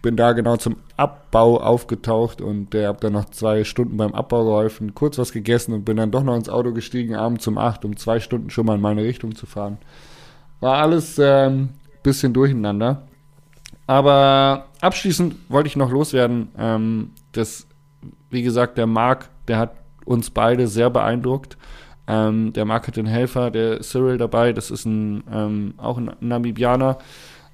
[0.03, 4.45] bin da genau zum Abbau aufgetaucht und äh, habe dann noch zwei Stunden beim Abbau
[4.45, 7.85] geholfen, kurz was gegessen und bin dann doch noch ins Auto gestiegen, abends um acht,
[7.85, 9.79] um zwei Stunden schon mal in meine Richtung zu fahren.
[10.59, 11.71] War alles ähm,
[12.03, 13.03] bisschen durcheinander.
[13.87, 17.67] Aber abschließend wollte ich noch loswerden, ähm, dass,
[18.31, 19.73] wie gesagt, der Marc, der hat
[20.05, 21.57] uns beide sehr beeindruckt.
[22.11, 26.11] Ähm, der Mark hat den Helfer, der Cyril dabei, das ist ein, ähm, auch ein
[26.21, 26.99] Namibianer,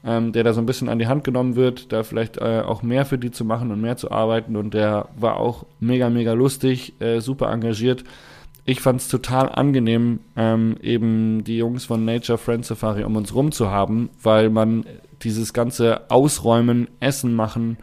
[0.02, 2.82] ähm, der da so ein bisschen an die Hand genommen wird, da vielleicht äh, auch
[2.82, 4.56] mehr für die zu machen und mehr zu arbeiten.
[4.56, 8.04] Und der war auch mega, mega lustig, äh, super engagiert.
[8.64, 13.34] Ich fand es total angenehm, ähm, eben die Jungs von Nature Friend Safari um uns
[13.34, 14.84] rum zu haben, weil man
[15.22, 17.76] dieses ganze Ausräumen, Essen machen,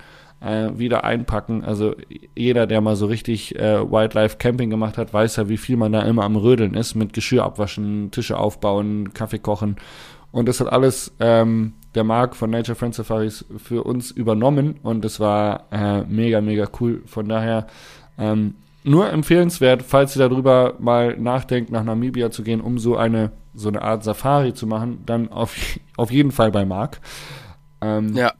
[0.44, 1.64] äh, wieder einpacken.
[1.64, 1.96] Also
[2.36, 5.92] jeder, der mal so richtig äh, Wildlife Camping gemacht hat, weiß ja, wie viel man
[5.92, 9.78] da immer am Rödeln ist mit Geschirr abwaschen, Tische aufbauen, Kaffee kochen.
[10.32, 15.06] Und das hat alles ähm, der Marc von Nature Friend Safaris für uns übernommen und
[15.06, 17.04] das war äh, mega, mega cool.
[17.06, 17.68] Von daher
[18.18, 23.32] ähm, nur empfehlenswert, falls ihr darüber mal nachdenkt, nach Namibia zu gehen, um so eine
[23.56, 25.56] so eine Art Safari zu machen, dann auf,
[25.98, 27.00] auf jeden Fall bei Marc.
[27.82, 28.34] Ähm, ja.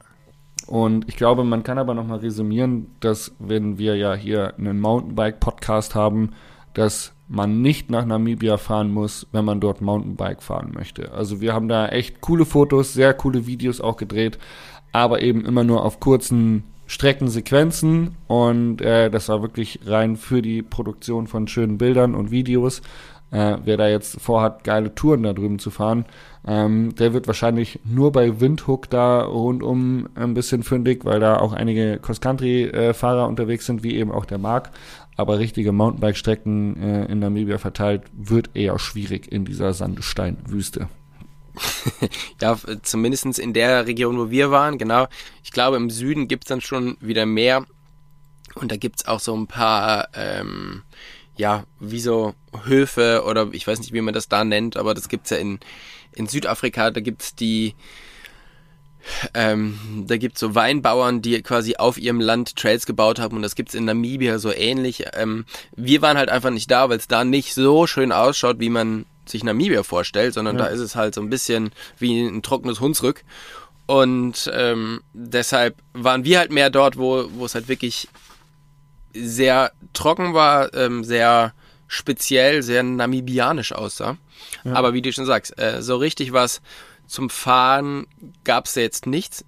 [0.74, 5.94] Und ich glaube, man kann aber nochmal resümieren, dass wenn wir ja hier einen Mountainbike-Podcast
[5.94, 6.30] haben,
[6.72, 11.12] dass man nicht nach Namibia fahren muss, wenn man dort Mountainbike fahren möchte.
[11.12, 14.40] Also wir haben da echt coole Fotos, sehr coole Videos auch gedreht,
[14.90, 20.62] aber eben immer nur auf kurzen Streckensequenzen und äh, das war wirklich rein für die
[20.62, 22.82] Produktion von schönen Bildern und Videos.
[23.34, 26.04] Äh, wer da jetzt vorhat, geile Touren da drüben zu fahren,
[26.46, 31.52] ähm, der wird wahrscheinlich nur bei Windhook da rundum ein bisschen fündig, weil da auch
[31.52, 34.70] einige Cross-Country-Fahrer unterwegs sind, wie eben auch der Marc.
[35.16, 40.88] Aber richtige Mountainbike-Strecken äh, in Namibia verteilt wird eher schwierig in dieser Sandsteinwüste.
[42.40, 45.08] ja, zumindestens in der Region, wo wir waren, genau.
[45.42, 47.64] Ich glaube, im Süden gibt's dann schon wieder mehr.
[48.54, 50.82] Und da gibt's auch so ein paar, ähm,
[51.36, 55.08] ja, wie so Höfe oder ich weiß nicht, wie man das da nennt, aber das
[55.08, 55.58] gibt's ja in,
[56.12, 57.74] in Südafrika, da gibt's die,
[59.34, 63.56] ähm, da gibt's so Weinbauern, die quasi auf ihrem Land Trails gebaut haben und das
[63.56, 65.04] gibt's in Namibia so ähnlich.
[65.14, 65.44] Ähm,
[65.76, 69.06] wir waren halt einfach nicht da, weil es da nicht so schön ausschaut, wie man
[69.26, 70.64] sich Namibia vorstellt, sondern ja.
[70.64, 73.24] da ist es halt so ein bisschen wie ein trockenes Hunsrück.
[73.86, 78.08] Und ähm, deshalb waren wir halt mehr dort, wo, wo es halt wirklich
[79.14, 81.54] sehr trocken war, ähm, sehr
[81.86, 84.16] speziell, sehr namibianisch aussah.
[84.64, 84.74] Ja.
[84.74, 86.60] Aber wie du schon sagst, äh, so richtig was
[87.06, 88.06] zum Fahren
[88.44, 89.44] gab es jetzt nichts.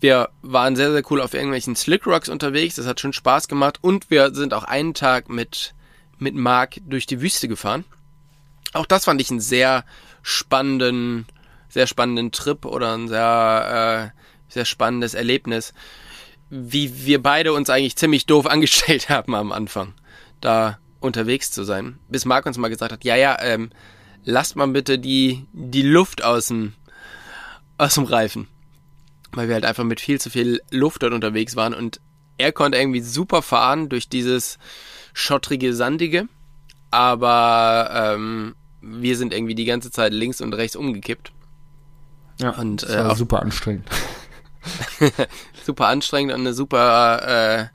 [0.00, 2.76] Wir waren sehr, sehr cool auf irgendwelchen Slick Rocks unterwegs.
[2.76, 3.78] Das hat schon Spaß gemacht.
[3.80, 5.74] Und wir sind auch einen Tag mit,
[6.18, 7.84] mit Mark durch die Wüste gefahren.
[8.72, 9.84] Auch das fand ich einen sehr
[10.22, 11.26] spannenden,
[11.68, 15.74] sehr spannenden Trip oder ein sehr, äh, sehr spannendes Erlebnis
[16.50, 19.94] wie wir beide uns eigentlich ziemlich doof angestellt haben am Anfang,
[20.40, 21.98] da unterwegs zu sein.
[22.08, 23.70] Bis Marc uns mal gesagt hat, ja, ja, ähm,
[24.24, 26.74] lasst mal bitte die, die Luft aus dem,
[27.76, 28.48] aus dem Reifen.
[29.32, 32.00] Weil wir halt einfach mit viel zu viel Luft dort unterwegs waren und
[32.38, 34.58] er konnte irgendwie super fahren durch dieses
[35.12, 36.28] schottrige, sandige,
[36.90, 41.32] aber ähm, wir sind irgendwie die ganze Zeit links und rechts umgekippt.
[42.40, 43.88] Ja, und, das war äh, super anstrengend.
[45.64, 47.66] super anstrengend und eine super, äh,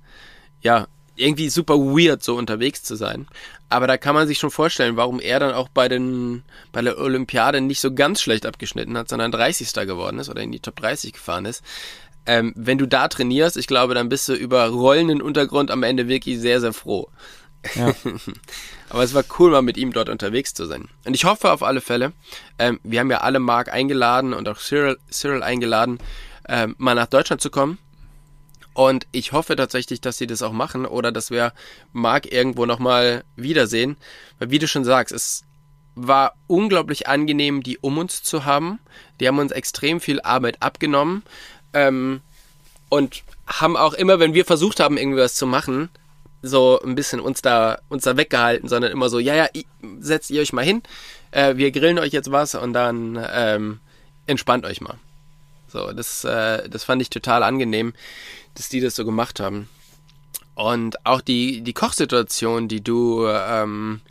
[0.62, 3.28] ja, irgendwie super weird, so unterwegs zu sein.
[3.70, 6.98] Aber da kann man sich schon vorstellen, warum er dann auch bei den, bei der
[6.98, 9.74] Olympiade nicht so ganz schlecht abgeschnitten hat, sondern 30.
[9.74, 11.64] geworden ist oder in die Top 30 gefahren ist.
[12.26, 16.08] Ähm, wenn du da trainierst, ich glaube, dann bist du über rollenden Untergrund am Ende
[16.08, 17.10] wirklich sehr, sehr froh.
[17.76, 17.94] Ja.
[18.90, 20.88] Aber es war cool, mal mit ihm dort unterwegs zu sein.
[21.06, 22.14] Und ich hoffe auf alle Fälle,
[22.60, 26.00] ähm, wir haben ja alle Mark eingeladen und auch Cyril, Cyril eingeladen,
[26.46, 27.78] äh, mal nach Deutschland zu kommen.
[28.74, 31.54] Und ich hoffe tatsächlich, dass sie das auch machen oder dass wir
[31.92, 33.98] Marc irgendwo nochmal wiedersehen.
[34.40, 35.44] Weil wie du schon sagst, es
[35.96, 38.80] war unglaublich angenehm, die um uns zu haben.
[39.20, 41.24] Die haben uns extrem viel Arbeit abgenommen.
[41.74, 42.22] Ähm,
[42.90, 45.90] und haben auch immer, wenn wir versucht haben, irgendwie was zu machen,
[46.44, 49.48] so ein bisschen uns da, uns da weggehalten, sondern immer so, ja, ja,
[50.00, 50.84] setzt ihr euch mal hin,
[51.32, 53.80] äh, wir grillen euch jetzt was und dann ähm,
[54.28, 54.96] entspannt euch mal.
[55.74, 57.94] So, das, äh, das fand ich total angenehm,
[58.54, 59.70] dass die das so gemacht haben.
[60.54, 64.02] Und auch die, die Kochsituation, die du, ähm,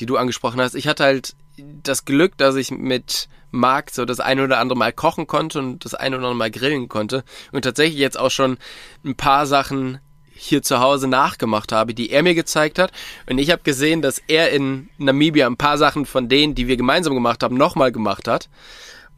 [0.00, 0.74] die du angesprochen hast.
[0.74, 4.92] Ich hatte halt das Glück, dass ich mit Marc so das ein oder andere Mal
[4.92, 7.22] kochen konnte und das ein oder andere Mal grillen konnte.
[7.52, 8.58] Und tatsächlich jetzt auch schon
[9.04, 10.00] ein paar Sachen
[10.34, 12.90] hier zu Hause nachgemacht habe, die er mir gezeigt hat.
[13.30, 16.76] Und ich habe gesehen, dass er in Namibia ein paar Sachen von denen, die wir
[16.76, 18.48] gemeinsam gemacht haben, nochmal gemacht hat.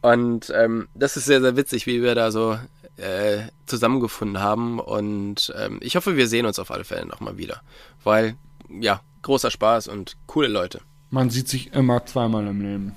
[0.01, 2.57] Und ähm, das ist sehr, sehr witzig, wie wir da so
[2.97, 4.79] äh, zusammengefunden haben.
[4.79, 7.61] Und ähm, ich hoffe, wir sehen uns auf alle Fälle nochmal wieder.
[8.03, 8.35] Weil,
[8.69, 10.81] ja, großer Spaß und coole Leute.
[11.09, 12.95] Man sieht sich immer zweimal im Leben.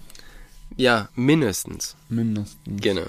[0.76, 1.96] Ja, mindestens.
[2.08, 2.82] Mindestens.
[2.82, 3.06] Genau.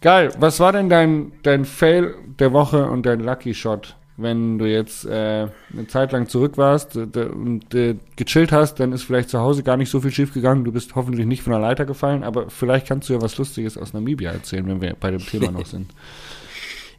[0.00, 0.32] Geil.
[0.38, 3.96] Was war denn dein, dein Fail der Woche und dein Lucky Shot?
[4.18, 9.04] Wenn du jetzt äh, eine Zeit lang zurück warst und äh, gechillt hast, dann ist
[9.04, 10.64] vielleicht zu Hause gar nicht so viel schief gegangen.
[10.64, 13.78] Du bist hoffentlich nicht von der Leiter gefallen, aber vielleicht kannst du ja was Lustiges
[13.78, 15.94] aus Namibia erzählen, wenn wir bei dem Thema noch sind.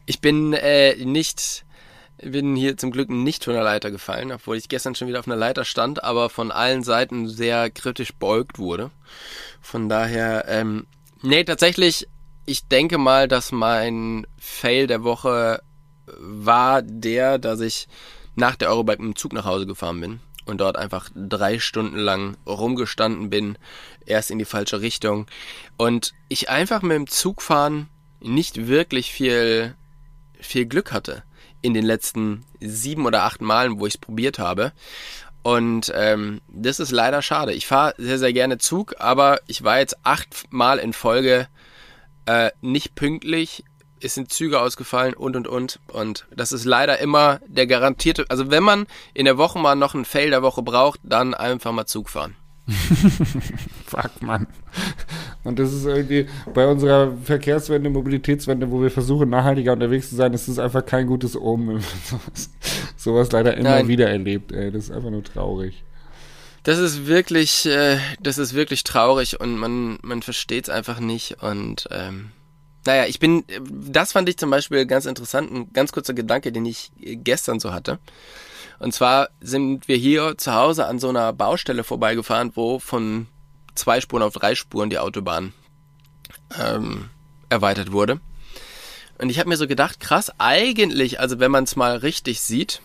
[0.05, 1.65] Ich bin äh, nicht,
[2.17, 5.27] bin hier zum Glück nicht von der Leiter gefallen, obwohl ich gestern schon wieder auf
[5.27, 8.89] einer Leiter stand, aber von allen Seiten sehr kritisch beugt wurde.
[9.61, 10.87] Von daher, ähm,
[11.21, 12.07] nee, tatsächlich,
[12.47, 15.61] ich denke mal, dass mein Fail der Woche
[16.17, 17.87] war der, dass ich
[18.35, 21.97] nach der Eurobike mit dem Zug nach Hause gefahren bin und dort einfach drei Stunden
[21.97, 23.57] lang rumgestanden bin,
[24.05, 25.27] erst in die falsche Richtung
[25.77, 27.89] und ich einfach mit dem Zugfahren
[28.21, 29.75] nicht wirklich viel,
[30.39, 31.23] viel Glück hatte
[31.61, 34.71] in den letzten sieben oder acht Malen, wo ich es probiert habe.
[35.41, 37.53] Und ähm, das ist leider schade.
[37.53, 41.47] Ich fahre sehr, sehr gerne Zug, aber ich war jetzt achtmal in Folge
[42.25, 43.63] äh, nicht pünktlich
[44.01, 45.79] es sind Züge ausgefallen und und und.
[45.87, 48.25] Und das ist leider immer der garantierte.
[48.29, 51.71] Also wenn man in der Woche mal noch einen Fail der Woche braucht, dann einfach
[51.71, 52.35] mal Zug fahren.
[53.85, 54.47] Fuck, Mann.
[55.43, 60.33] Und das ist irgendwie bei unserer Verkehrswende, Mobilitätswende, wo wir versuchen, nachhaltiger unterwegs zu sein,
[60.33, 62.51] ist das einfach kein gutes Omen, wenn man sowas,
[62.95, 63.87] sowas leider immer Nein.
[63.87, 64.51] wieder erlebt.
[64.51, 64.71] Ey.
[64.71, 65.83] Das ist einfach nur traurig.
[66.63, 71.41] Das ist wirklich, äh, das ist wirklich traurig und man, man versteht es einfach nicht
[71.41, 72.31] und ähm,
[72.85, 76.65] naja, ich bin, das fand ich zum Beispiel ganz interessant, ein ganz kurzer Gedanke, den
[76.65, 77.99] ich gestern so hatte.
[78.79, 83.27] Und zwar sind wir hier zu Hause an so einer Baustelle vorbeigefahren, wo von
[83.75, 85.53] zwei Spuren auf drei Spuren die Autobahn
[86.57, 87.09] ähm,
[87.49, 88.21] erweitert wurde.
[89.17, 92.81] Und ich habe mir so gedacht, krass, eigentlich, also wenn man es mal richtig sieht,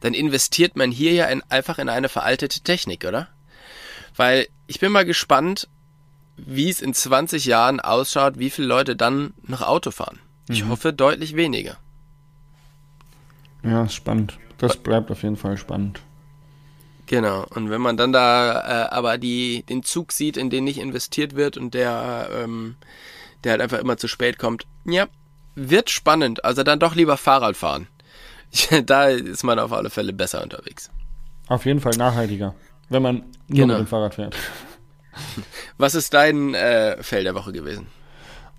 [0.00, 3.28] dann investiert man hier ja in, einfach in eine veraltete Technik, oder?
[4.14, 5.68] Weil ich bin mal gespannt,
[6.46, 10.18] wie es in 20 Jahren ausschaut, wie viele Leute dann noch Auto fahren.
[10.48, 11.76] Ich hoffe deutlich weniger.
[13.62, 14.38] Ja, spannend.
[14.58, 16.00] Das bleibt auf jeden Fall spannend.
[17.06, 17.46] Genau.
[17.50, 21.34] Und wenn man dann da äh, aber die, den Zug sieht, in den nicht investiert
[21.34, 22.76] wird und der, ähm,
[23.44, 25.06] der halt einfach immer zu spät kommt, ja,
[25.54, 26.44] wird spannend.
[26.44, 27.86] Also dann doch lieber Fahrrad fahren.
[28.86, 30.90] da ist man auf alle Fälle besser unterwegs.
[31.48, 32.54] Auf jeden Fall nachhaltiger,
[32.88, 33.16] wenn man
[33.48, 33.74] nur Genau.
[33.78, 34.36] mit dem Fahrrad fährt.
[35.78, 37.86] Was ist dein äh, Fell der Woche gewesen?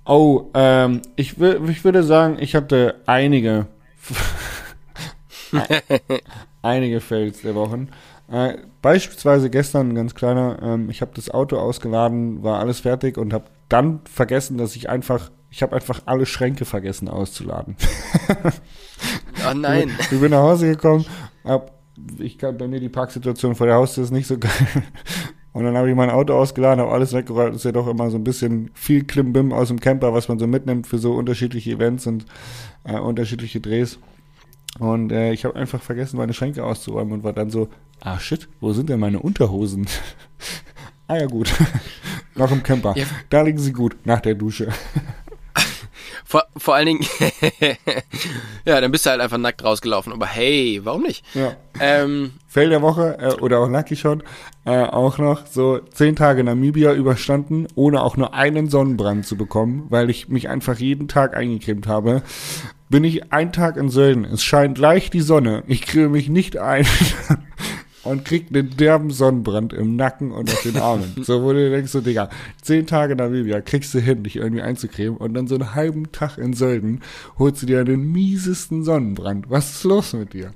[0.06, 3.68] Oh, ähm, ich, ich würde sagen, ich hatte einige,
[6.62, 7.90] einige Fails der Wochen.
[8.30, 13.18] Äh, beispielsweise gestern ein ganz kleiner, ähm, ich habe das Auto ausgeladen, war alles fertig
[13.18, 17.76] und habe dann vergessen, dass ich einfach, ich habe einfach alle Schränke vergessen auszuladen.
[19.50, 19.92] Oh nein.
[20.00, 21.06] Ich bin nach Hause gekommen,
[21.44, 21.74] hab,
[22.18, 24.52] ich kann bei mir die Parksituation vor der Haustür ist nicht so geil.
[25.54, 27.56] Und dann habe ich mein Auto ausgeladen, habe alles weggeräumt.
[27.56, 30.48] Ist ja doch immer so ein bisschen viel Klimbim aus dem Camper, was man so
[30.48, 32.26] mitnimmt für so unterschiedliche Events und
[32.84, 34.00] äh, unterschiedliche Drehs.
[34.80, 37.70] Und äh, ich habe einfach vergessen, meine Schränke auszuräumen und war dann so,
[38.02, 39.88] ah shit, wo sind denn meine Unterhosen?
[41.08, 41.54] ah ja gut,
[42.36, 42.94] noch im Camper.
[42.98, 43.06] Ja.
[43.30, 44.70] Da liegen sie gut, nach der Dusche.
[46.26, 47.06] Vor, vor allen Dingen,
[48.66, 50.14] ja, dann bist du halt einfach nackt rausgelaufen.
[50.14, 51.26] Aber hey, warum nicht?
[51.34, 51.56] Ja.
[51.80, 54.24] Ähm, Fail der Woche äh, oder auch Lucky Shot
[54.66, 59.88] äh, auch noch so zehn Tage Namibia überstanden, ohne auch nur einen Sonnenbrand zu bekommen,
[59.90, 62.22] weil ich mich einfach jeden Tag eingecremt habe.
[62.90, 66.58] Bin ich einen Tag in Sölden, es scheint leicht die Sonne, ich creme mich nicht
[66.58, 66.86] ein
[68.04, 71.14] und krieg einen derben Sonnenbrand im Nacken und auf den Armen.
[71.24, 72.30] so, wo du denkst so, Digga,
[72.62, 76.38] zehn Tage Namibia kriegst du hin, dich irgendwie einzucremen und dann so einen halben Tag
[76.38, 77.02] in Sölden
[77.38, 79.50] holst du dir den miesesten Sonnenbrand.
[79.50, 80.52] Was ist los mit dir?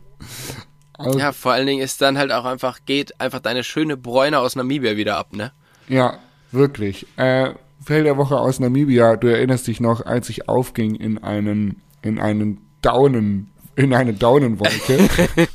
[0.93, 4.39] Also, ja, vor allen Dingen ist dann halt auch einfach, geht einfach deine schöne Bräune
[4.39, 5.51] aus Namibia wieder ab, ne?
[5.87, 6.19] Ja,
[6.51, 7.05] wirklich.
[7.17, 7.53] Äh,
[7.87, 12.19] Fell der Woche aus Namibia, du erinnerst dich noch, als ich aufging in einen, in
[12.19, 14.97] einen Daunen, in eine Daunenwolke.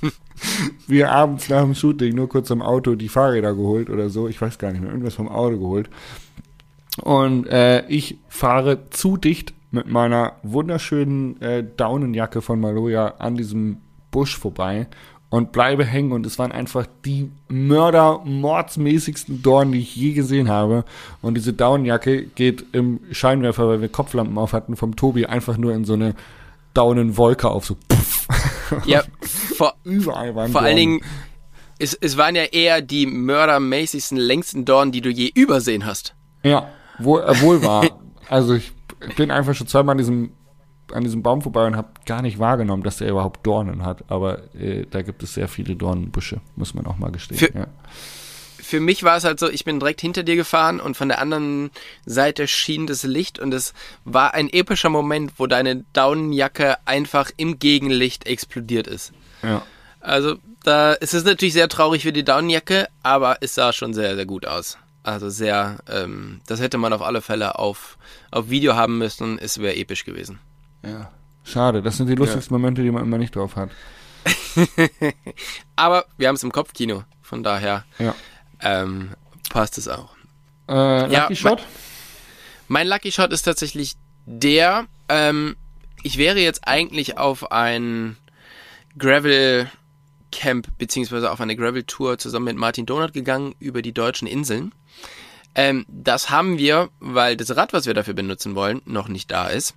[0.86, 4.40] Wir abends nach dem Shooting nur kurz am Auto die Fahrräder geholt oder so, ich
[4.40, 5.88] weiß gar nicht mehr, irgendwas vom Auto geholt.
[7.02, 13.78] Und äh, ich fahre zu dicht mit meiner wunderschönen äh, Daunenjacke von Maloja an diesem
[14.10, 14.86] Busch vorbei
[15.32, 20.84] und bleibe hängen und es waren einfach die Mörder-mordsmäßigsten Dornen, die ich je gesehen habe.
[21.22, 25.72] Und diese Daunenjacke geht im Scheinwerfer, weil wir Kopflampen auf hatten, vom Tobi einfach nur
[25.72, 26.14] in so eine
[26.74, 28.01] Daunenwolke auf, so puff.
[28.86, 29.02] Ja,
[29.56, 30.76] vor, Überall waren vor allen.
[30.76, 31.00] Dingen,
[31.78, 36.14] es, es waren ja eher die mördermäßigsten, längsten Dornen, die du je übersehen hast.
[36.42, 36.68] Ja,
[36.98, 37.84] wohl, äh, wohl war.
[38.28, 38.72] Also ich
[39.16, 40.32] bin einfach schon zweimal an diesem,
[40.92, 44.04] an diesem Baum vorbei und habe gar nicht wahrgenommen, dass der überhaupt Dornen hat.
[44.08, 47.38] Aber äh, da gibt es sehr viele Dornenbüsche, muss man auch mal gestehen.
[47.38, 47.66] Für- ja.
[48.72, 51.18] Für mich war es halt so, ich bin direkt hinter dir gefahren und von der
[51.18, 51.70] anderen
[52.06, 53.74] Seite schien das Licht und es
[54.06, 59.12] war ein epischer Moment, wo deine Daunenjacke einfach im Gegenlicht explodiert ist.
[59.42, 59.62] ja.
[60.00, 64.16] Also, da es ist natürlich sehr traurig für die Daunenjacke, aber es sah schon sehr,
[64.16, 64.78] sehr gut aus.
[65.02, 67.98] Also sehr, ähm, das hätte man auf alle Fälle auf,
[68.30, 69.38] auf Video haben müssen.
[69.38, 70.38] Es wäre episch gewesen.
[70.82, 71.10] ja.
[71.44, 73.68] Schade, das sind die lustigsten Momente, die man immer nicht drauf hat.
[75.76, 78.14] Aber wir haben es im Kopfkino, von daher Ja.
[78.62, 79.10] Ähm,
[79.50, 80.14] passt es auch.
[80.68, 80.72] Äh,
[81.12, 81.62] Ja, Lucky Shot?
[82.68, 83.94] Mein Lucky Shot ist tatsächlich
[84.26, 85.56] der, ähm,
[86.02, 88.16] ich wäre jetzt eigentlich auf ein
[88.98, 89.70] Gravel
[90.30, 94.72] Camp beziehungsweise auf eine Gravel Tour zusammen mit Martin Donat gegangen über die deutschen Inseln.
[95.54, 99.48] Ähm, das haben wir, weil das Rad, was wir dafür benutzen wollen, noch nicht da
[99.48, 99.74] ist,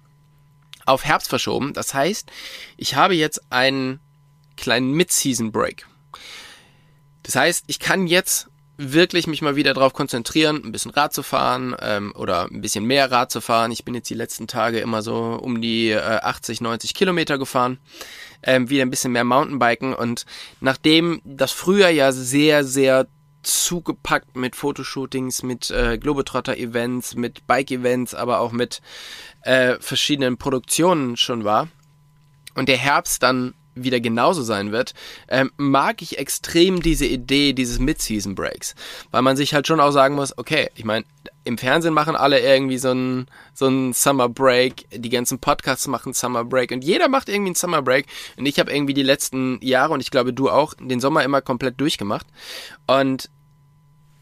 [0.85, 1.73] auf Herbst verschoben.
[1.73, 2.31] Das heißt,
[2.77, 3.99] ich habe jetzt einen
[4.55, 5.85] kleinen Mid-Season Break.
[7.23, 11.23] Das heißt, ich kann jetzt wirklich mich mal wieder darauf konzentrieren, ein bisschen Rad zu
[11.23, 13.71] fahren ähm, oder ein bisschen mehr Rad zu fahren.
[13.71, 17.79] Ich bin jetzt die letzten Tage immer so um die äh, 80, 90 Kilometer gefahren.
[18.43, 20.25] Ähm, wieder ein bisschen mehr Mountainbiken und
[20.59, 23.07] nachdem das Frühjahr ja sehr, sehr
[23.41, 28.81] zugepackt mit Fotoshootings, mit äh, Globetrotter-Events, mit Bike-Events, aber auch mit
[29.41, 31.69] äh, verschiedenen Produktionen schon war
[32.55, 34.93] und der Herbst dann wieder genauso sein wird,
[35.27, 38.73] ähm, mag ich extrem diese Idee dieses Mid-Season Breaks,
[39.11, 41.05] weil man sich halt schon auch sagen muss, okay, ich meine,
[41.43, 46.43] im Fernsehen machen alle irgendwie so einen so Summer Break, die ganzen Podcasts machen Summer
[46.43, 48.07] Break und jeder macht irgendwie einen Summer Break
[48.37, 51.41] und ich habe irgendwie die letzten Jahre und ich glaube du auch den Sommer immer
[51.41, 52.27] komplett durchgemacht
[52.87, 53.29] und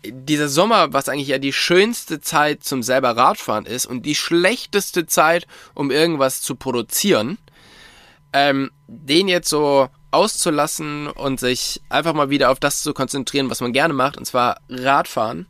[0.05, 5.05] dieser Sommer, was eigentlich ja die schönste Zeit zum selber Radfahren ist und die schlechteste
[5.05, 7.37] Zeit, um irgendwas zu produzieren,
[8.33, 13.61] ähm, den jetzt so auszulassen und sich einfach mal wieder auf das zu konzentrieren, was
[13.61, 15.47] man gerne macht, und zwar Radfahren.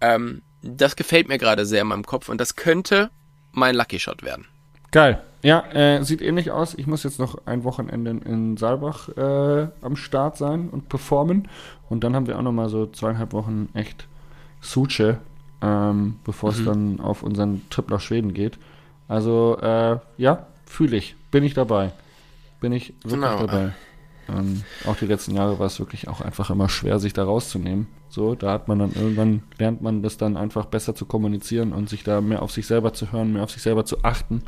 [0.00, 3.10] Ähm, das gefällt mir gerade sehr in meinem Kopf und das könnte
[3.52, 4.46] mein Lucky Shot werden.
[4.90, 5.22] Geil.
[5.42, 6.74] Ja, äh, sieht ähnlich aus.
[6.74, 11.48] Ich muss jetzt noch ein Wochenende in Saalbach äh, am Start sein und performen.
[11.88, 14.08] Und dann haben wir auch noch mal so zweieinhalb Wochen echt
[14.60, 15.18] Suche,
[15.62, 16.64] ähm, bevor es mhm.
[16.64, 18.58] dann auf unseren Trip nach Schweden geht.
[19.06, 21.14] Also, äh, ja, fühle ich.
[21.30, 21.92] Bin ich dabei.
[22.60, 23.46] Bin ich wirklich genau.
[23.46, 23.74] dabei.
[24.28, 27.86] Ähm, auch die letzten Jahre war es wirklich auch einfach immer schwer, sich da rauszunehmen.
[28.10, 31.88] So, da hat man dann irgendwann, lernt man das dann einfach besser zu kommunizieren und
[31.88, 34.42] sich da mehr auf sich selber zu hören, mehr auf sich selber zu achten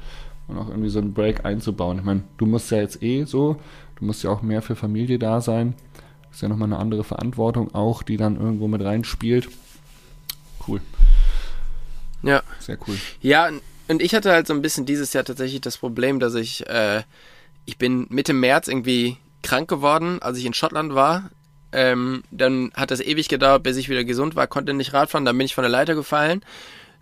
[0.48, 1.98] und auch irgendwie so einen Break einzubauen.
[1.98, 3.56] Ich meine, du musst ja jetzt eh so,
[3.96, 5.74] du musst ja auch mehr für Familie da sein.
[6.28, 9.48] Das ist ja nochmal eine andere Verantwortung auch, die dann irgendwo mit reinspielt.
[10.66, 10.80] Cool.
[12.22, 12.42] Ja.
[12.58, 12.96] Sehr cool.
[13.20, 13.50] Ja,
[13.88, 17.02] und ich hatte halt so ein bisschen dieses Jahr tatsächlich das Problem, dass ich, äh,
[17.70, 21.30] ich bin Mitte März irgendwie krank geworden, als ich in Schottland war.
[21.70, 25.38] Ähm, dann hat das ewig gedauert, bis ich wieder gesund war, konnte nicht Radfahren, dann
[25.38, 26.44] bin ich von der Leiter gefallen.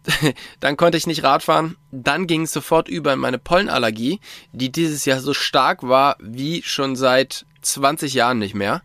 [0.61, 1.77] dann konnte ich nicht Radfahren.
[1.91, 4.21] Dann ging es sofort über in meine Pollenallergie,
[4.53, 8.83] die dieses Jahr so stark war wie schon seit 20 Jahren nicht mehr.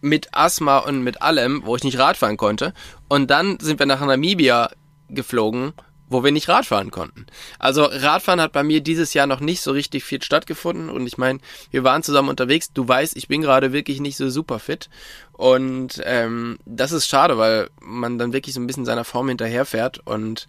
[0.00, 2.72] Mit Asthma und mit allem, wo ich nicht Radfahren konnte.
[3.08, 4.70] Und dann sind wir nach Namibia
[5.08, 5.72] geflogen
[6.08, 7.26] wo wir nicht Radfahren konnten.
[7.58, 11.18] Also Radfahren hat bei mir dieses Jahr noch nicht so richtig viel stattgefunden und ich
[11.18, 11.40] meine,
[11.70, 12.72] wir waren zusammen unterwegs.
[12.72, 14.88] Du weißt, ich bin gerade wirklich nicht so super fit
[15.32, 20.00] und ähm, das ist schade, weil man dann wirklich so ein bisschen seiner Form hinterherfährt
[20.06, 20.48] und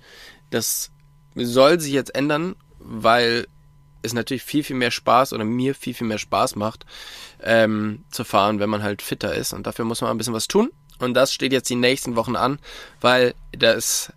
[0.49, 0.91] das
[1.35, 3.47] soll sich jetzt ändern, weil
[4.01, 6.85] es natürlich viel, viel mehr Spaß oder mir viel, viel mehr Spaß macht
[7.43, 10.47] ähm, zu fahren, wenn man halt fitter ist und dafür muss man ein bisschen was
[10.47, 10.71] tun.
[10.99, 12.57] Und das steht jetzt die nächsten Wochen an,
[13.01, 14.11] weil das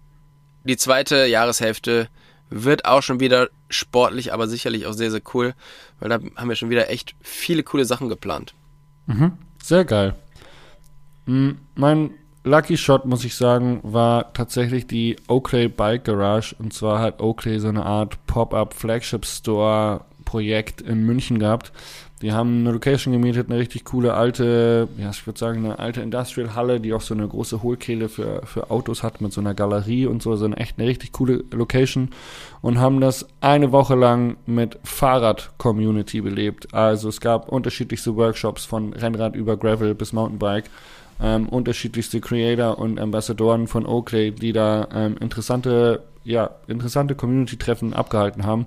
[0.65, 2.09] die zweite Jahreshälfte
[2.51, 5.55] wird auch schon wieder sportlich, aber sicherlich auch sehr, sehr cool,
[6.01, 8.55] weil da haben wir schon wieder echt viele coole Sachen geplant.
[9.07, 9.33] Mhm.
[9.63, 10.15] Sehr geil.
[11.27, 12.11] Hm, mein
[12.43, 16.57] Lucky Shot, muss ich sagen, war tatsächlich die Oakley Bike Garage.
[16.59, 21.73] Und zwar hat Oakley so eine Art Pop-up Flagship Store Projekt in München gehabt,
[22.23, 26.03] die haben eine Location gemietet, eine richtig coole alte, ja, ich würde sagen, eine alte
[26.03, 30.05] Industrial-Halle, die auch so eine große Hohlkehle für, für Autos hat mit so einer Galerie
[30.07, 32.11] und so, so eine echt eine richtig coole Location
[32.61, 36.75] und haben das eine Woche lang mit Fahrrad-Community belebt.
[36.75, 40.65] Also es gab unterschiedlichste Workshops von Rennrad über Gravel bis Mountainbike.
[41.23, 48.47] Ähm, unterschiedlichste Creator und Ambassadoren von Oakley, die da ähm, interessante, ja, interessante Community-Treffen abgehalten
[48.47, 48.67] haben.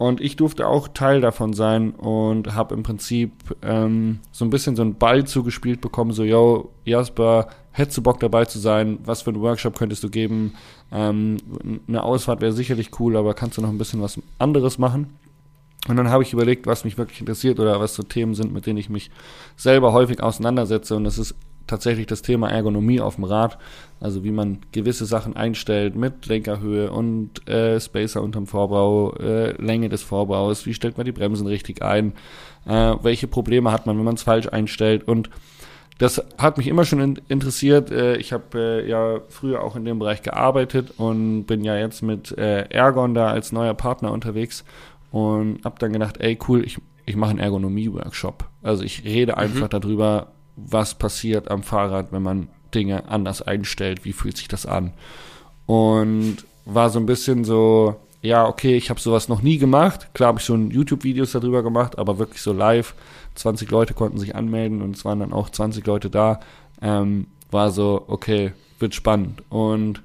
[0.00, 4.74] Und ich durfte auch Teil davon sein und habe im Prinzip ähm, so ein bisschen
[4.74, 9.00] so einen Ball zugespielt bekommen, so, yo, Jasper, hättest du Bock dabei zu sein?
[9.04, 10.54] Was für einen Workshop könntest du geben?
[10.90, 11.36] Ähm,
[11.86, 15.18] eine Ausfahrt wäre sicherlich cool, aber kannst du noch ein bisschen was anderes machen?
[15.86, 18.64] Und dann habe ich überlegt, was mich wirklich interessiert oder was so Themen sind, mit
[18.64, 19.10] denen ich mich
[19.56, 20.96] selber häufig auseinandersetze.
[20.96, 21.34] Und das ist
[21.70, 23.58] tatsächlich das Thema Ergonomie auf dem Rad,
[24.00, 29.88] also wie man gewisse Sachen einstellt mit Lenkerhöhe und äh, Spacer unterm Vorbau, äh, Länge
[29.88, 32.12] des Vorbaus, wie stellt man die Bremsen richtig ein,
[32.66, 35.30] äh, welche Probleme hat man, wenn man es falsch einstellt und
[35.98, 37.90] das hat mich immer schon in, interessiert.
[37.90, 42.02] Äh, ich habe äh, ja früher auch in dem Bereich gearbeitet und bin ja jetzt
[42.02, 44.64] mit äh, Ergon da als neuer Partner unterwegs
[45.10, 48.48] und habe dann gedacht, ey cool, ich, ich mache einen Ergonomie-Workshop.
[48.62, 49.38] Also ich rede mhm.
[49.38, 49.80] einfach mhm.
[49.80, 50.28] darüber,
[50.66, 54.92] was passiert am Fahrrad, wenn man Dinge anders einstellt, wie fühlt sich das an.
[55.66, 60.08] Und war so ein bisschen so, ja, okay, ich habe sowas noch nie gemacht.
[60.14, 62.94] Klar habe ich schon YouTube-Videos darüber gemacht, aber wirklich so live.
[63.34, 66.40] 20 Leute konnten sich anmelden und es waren dann auch 20 Leute da.
[66.82, 69.42] Ähm, war so, okay, wird spannend.
[69.48, 70.02] Und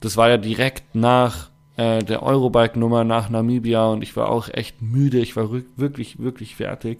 [0.00, 4.80] das war ja direkt nach äh, der Eurobike-Nummer nach Namibia und ich war auch echt
[4.82, 5.18] müde.
[5.18, 6.98] Ich war wirklich, wirklich fertig.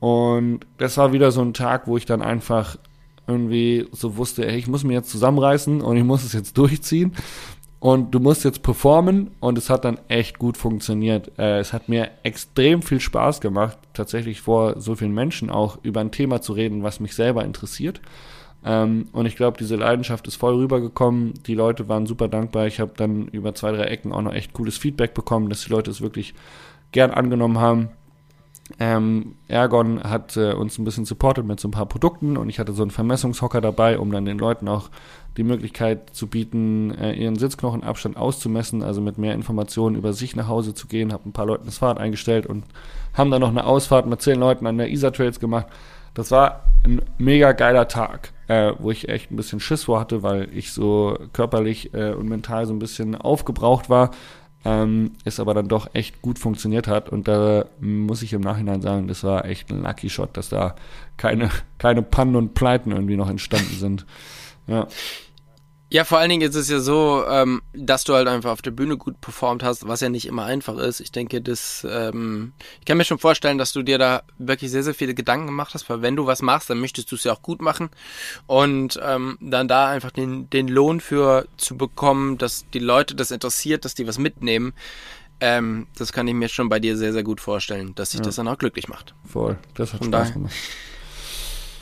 [0.00, 2.76] Und das war wieder so ein Tag, wo ich dann einfach
[3.26, 7.12] irgendwie so wusste, ey, ich muss mir jetzt zusammenreißen und ich muss es jetzt durchziehen.
[7.80, 11.38] Und du musst jetzt performen und es hat dann echt gut funktioniert.
[11.38, 16.00] Äh, es hat mir extrem viel Spaß gemacht, tatsächlich vor so vielen Menschen auch über
[16.00, 18.00] ein Thema zu reden, was mich selber interessiert.
[18.64, 21.34] Ähm, und ich glaube, diese Leidenschaft ist voll rübergekommen.
[21.46, 22.66] Die Leute waren super dankbar.
[22.66, 25.70] Ich habe dann über zwei, drei Ecken auch noch echt cooles Feedback bekommen, dass die
[25.70, 26.34] Leute es wirklich
[26.90, 27.90] gern angenommen haben.
[28.78, 32.58] Ähm, Ergon hat äh, uns ein bisschen supportet mit so ein paar Produkten und ich
[32.58, 34.90] hatte so einen Vermessungshocker dabei, um dann den Leuten auch
[35.38, 40.48] die Möglichkeit zu bieten, äh, ihren Sitzknochenabstand auszumessen, also mit mehr Informationen über sich nach
[40.48, 41.12] Hause zu gehen.
[41.12, 42.64] Habe ein paar Leuten das Fahrrad eingestellt und
[43.14, 45.66] haben dann noch eine Ausfahrt mit zehn Leuten an der Isar Trails gemacht.
[46.14, 50.22] Das war ein mega geiler Tag, äh, wo ich echt ein bisschen Schiss vor hatte,
[50.22, 54.10] weil ich so körperlich äh, und mental so ein bisschen aufgebraucht war.
[54.64, 57.08] Ähm, es aber dann doch echt gut funktioniert hat.
[57.08, 60.74] Und da muss ich im Nachhinein sagen, das war echt ein Lucky Shot, dass da
[61.16, 64.06] keine, keine Pannen und Pleiten irgendwie noch entstanden sind.
[64.66, 64.86] Ja.
[65.90, 68.72] Ja, vor allen Dingen ist es ja so, ähm, dass du halt einfach auf der
[68.72, 71.00] Bühne gut performt hast, was ja nicht immer einfach ist.
[71.00, 74.82] Ich denke, das, ähm, ich kann mir schon vorstellen, dass du dir da wirklich sehr,
[74.82, 77.32] sehr viele Gedanken gemacht hast, weil wenn du was machst, dann möchtest du es ja
[77.32, 77.88] auch gut machen
[78.46, 83.30] und ähm, dann da einfach den, den Lohn für zu bekommen, dass die Leute das
[83.30, 84.74] interessiert, dass die was mitnehmen.
[85.40, 88.24] Ähm, das kann ich mir schon bei dir sehr, sehr gut vorstellen, dass sich ja.
[88.24, 89.14] das dann auch glücklich macht.
[89.24, 90.54] Voll, das hat Von Spaß gemacht.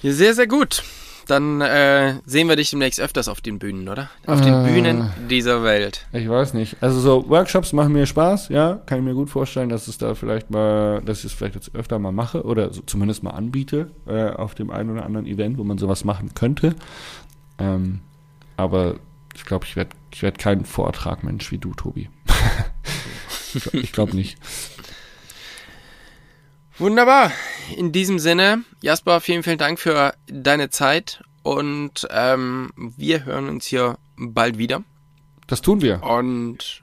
[0.03, 0.85] Ja, sehr, sehr gut.
[1.27, 4.11] Dann äh, sehen wir dich demnächst öfters auf den Bühnen, oder?
[4.27, 6.07] Auf äh, den Bühnen dieser Welt.
[6.13, 6.77] Ich weiß nicht.
[6.81, 8.81] Also so Workshops machen mir Spaß, ja.
[8.87, 11.75] Kann ich mir gut vorstellen, dass es da vielleicht mal, dass ich es vielleicht jetzt
[11.75, 15.59] öfter mal mache oder so zumindest mal anbiete äh, auf dem einen oder anderen Event,
[15.59, 16.77] wo man sowas machen könnte.
[17.59, 18.01] Ähm,
[18.57, 18.97] aber
[19.35, 22.09] ich glaube, ich werde ich werd kein Vortragmensch wie du, Tobi.
[23.73, 24.39] ich glaube nicht.
[26.79, 27.33] Wunderbar.
[27.77, 33.67] In diesem Sinne, Jasper, vielen, vielen Dank für deine Zeit und ähm, wir hören uns
[33.67, 34.83] hier bald wieder.
[35.47, 36.03] Das tun wir.
[36.03, 36.83] Und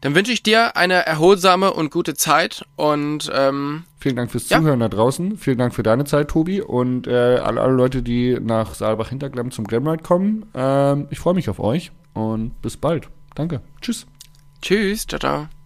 [0.00, 4.80] dann wünsche ich dir eine erholsame und gute Zeit und ähm, vielen Dank fürs Zuhören
[4.80, 4.88] ja.
[4.88, 5.36] da draußen.
[5.36, 9.50] Vielen Dank für deine Zeit, Tobi und äh, alle, alle Leute, die nach Saalbach Hinterglamm
[9.50, 10.46] zum Glamride kommen.
[10.54, 13.08] Ähm, ich freue mich auf euch und bis bald.
[13.34, 13.60] Danke.
[13.82, 14.06] Tschüss.
[14.62, 15.06] Tschüss.
[15.06, 15.59] Ciao, ciao.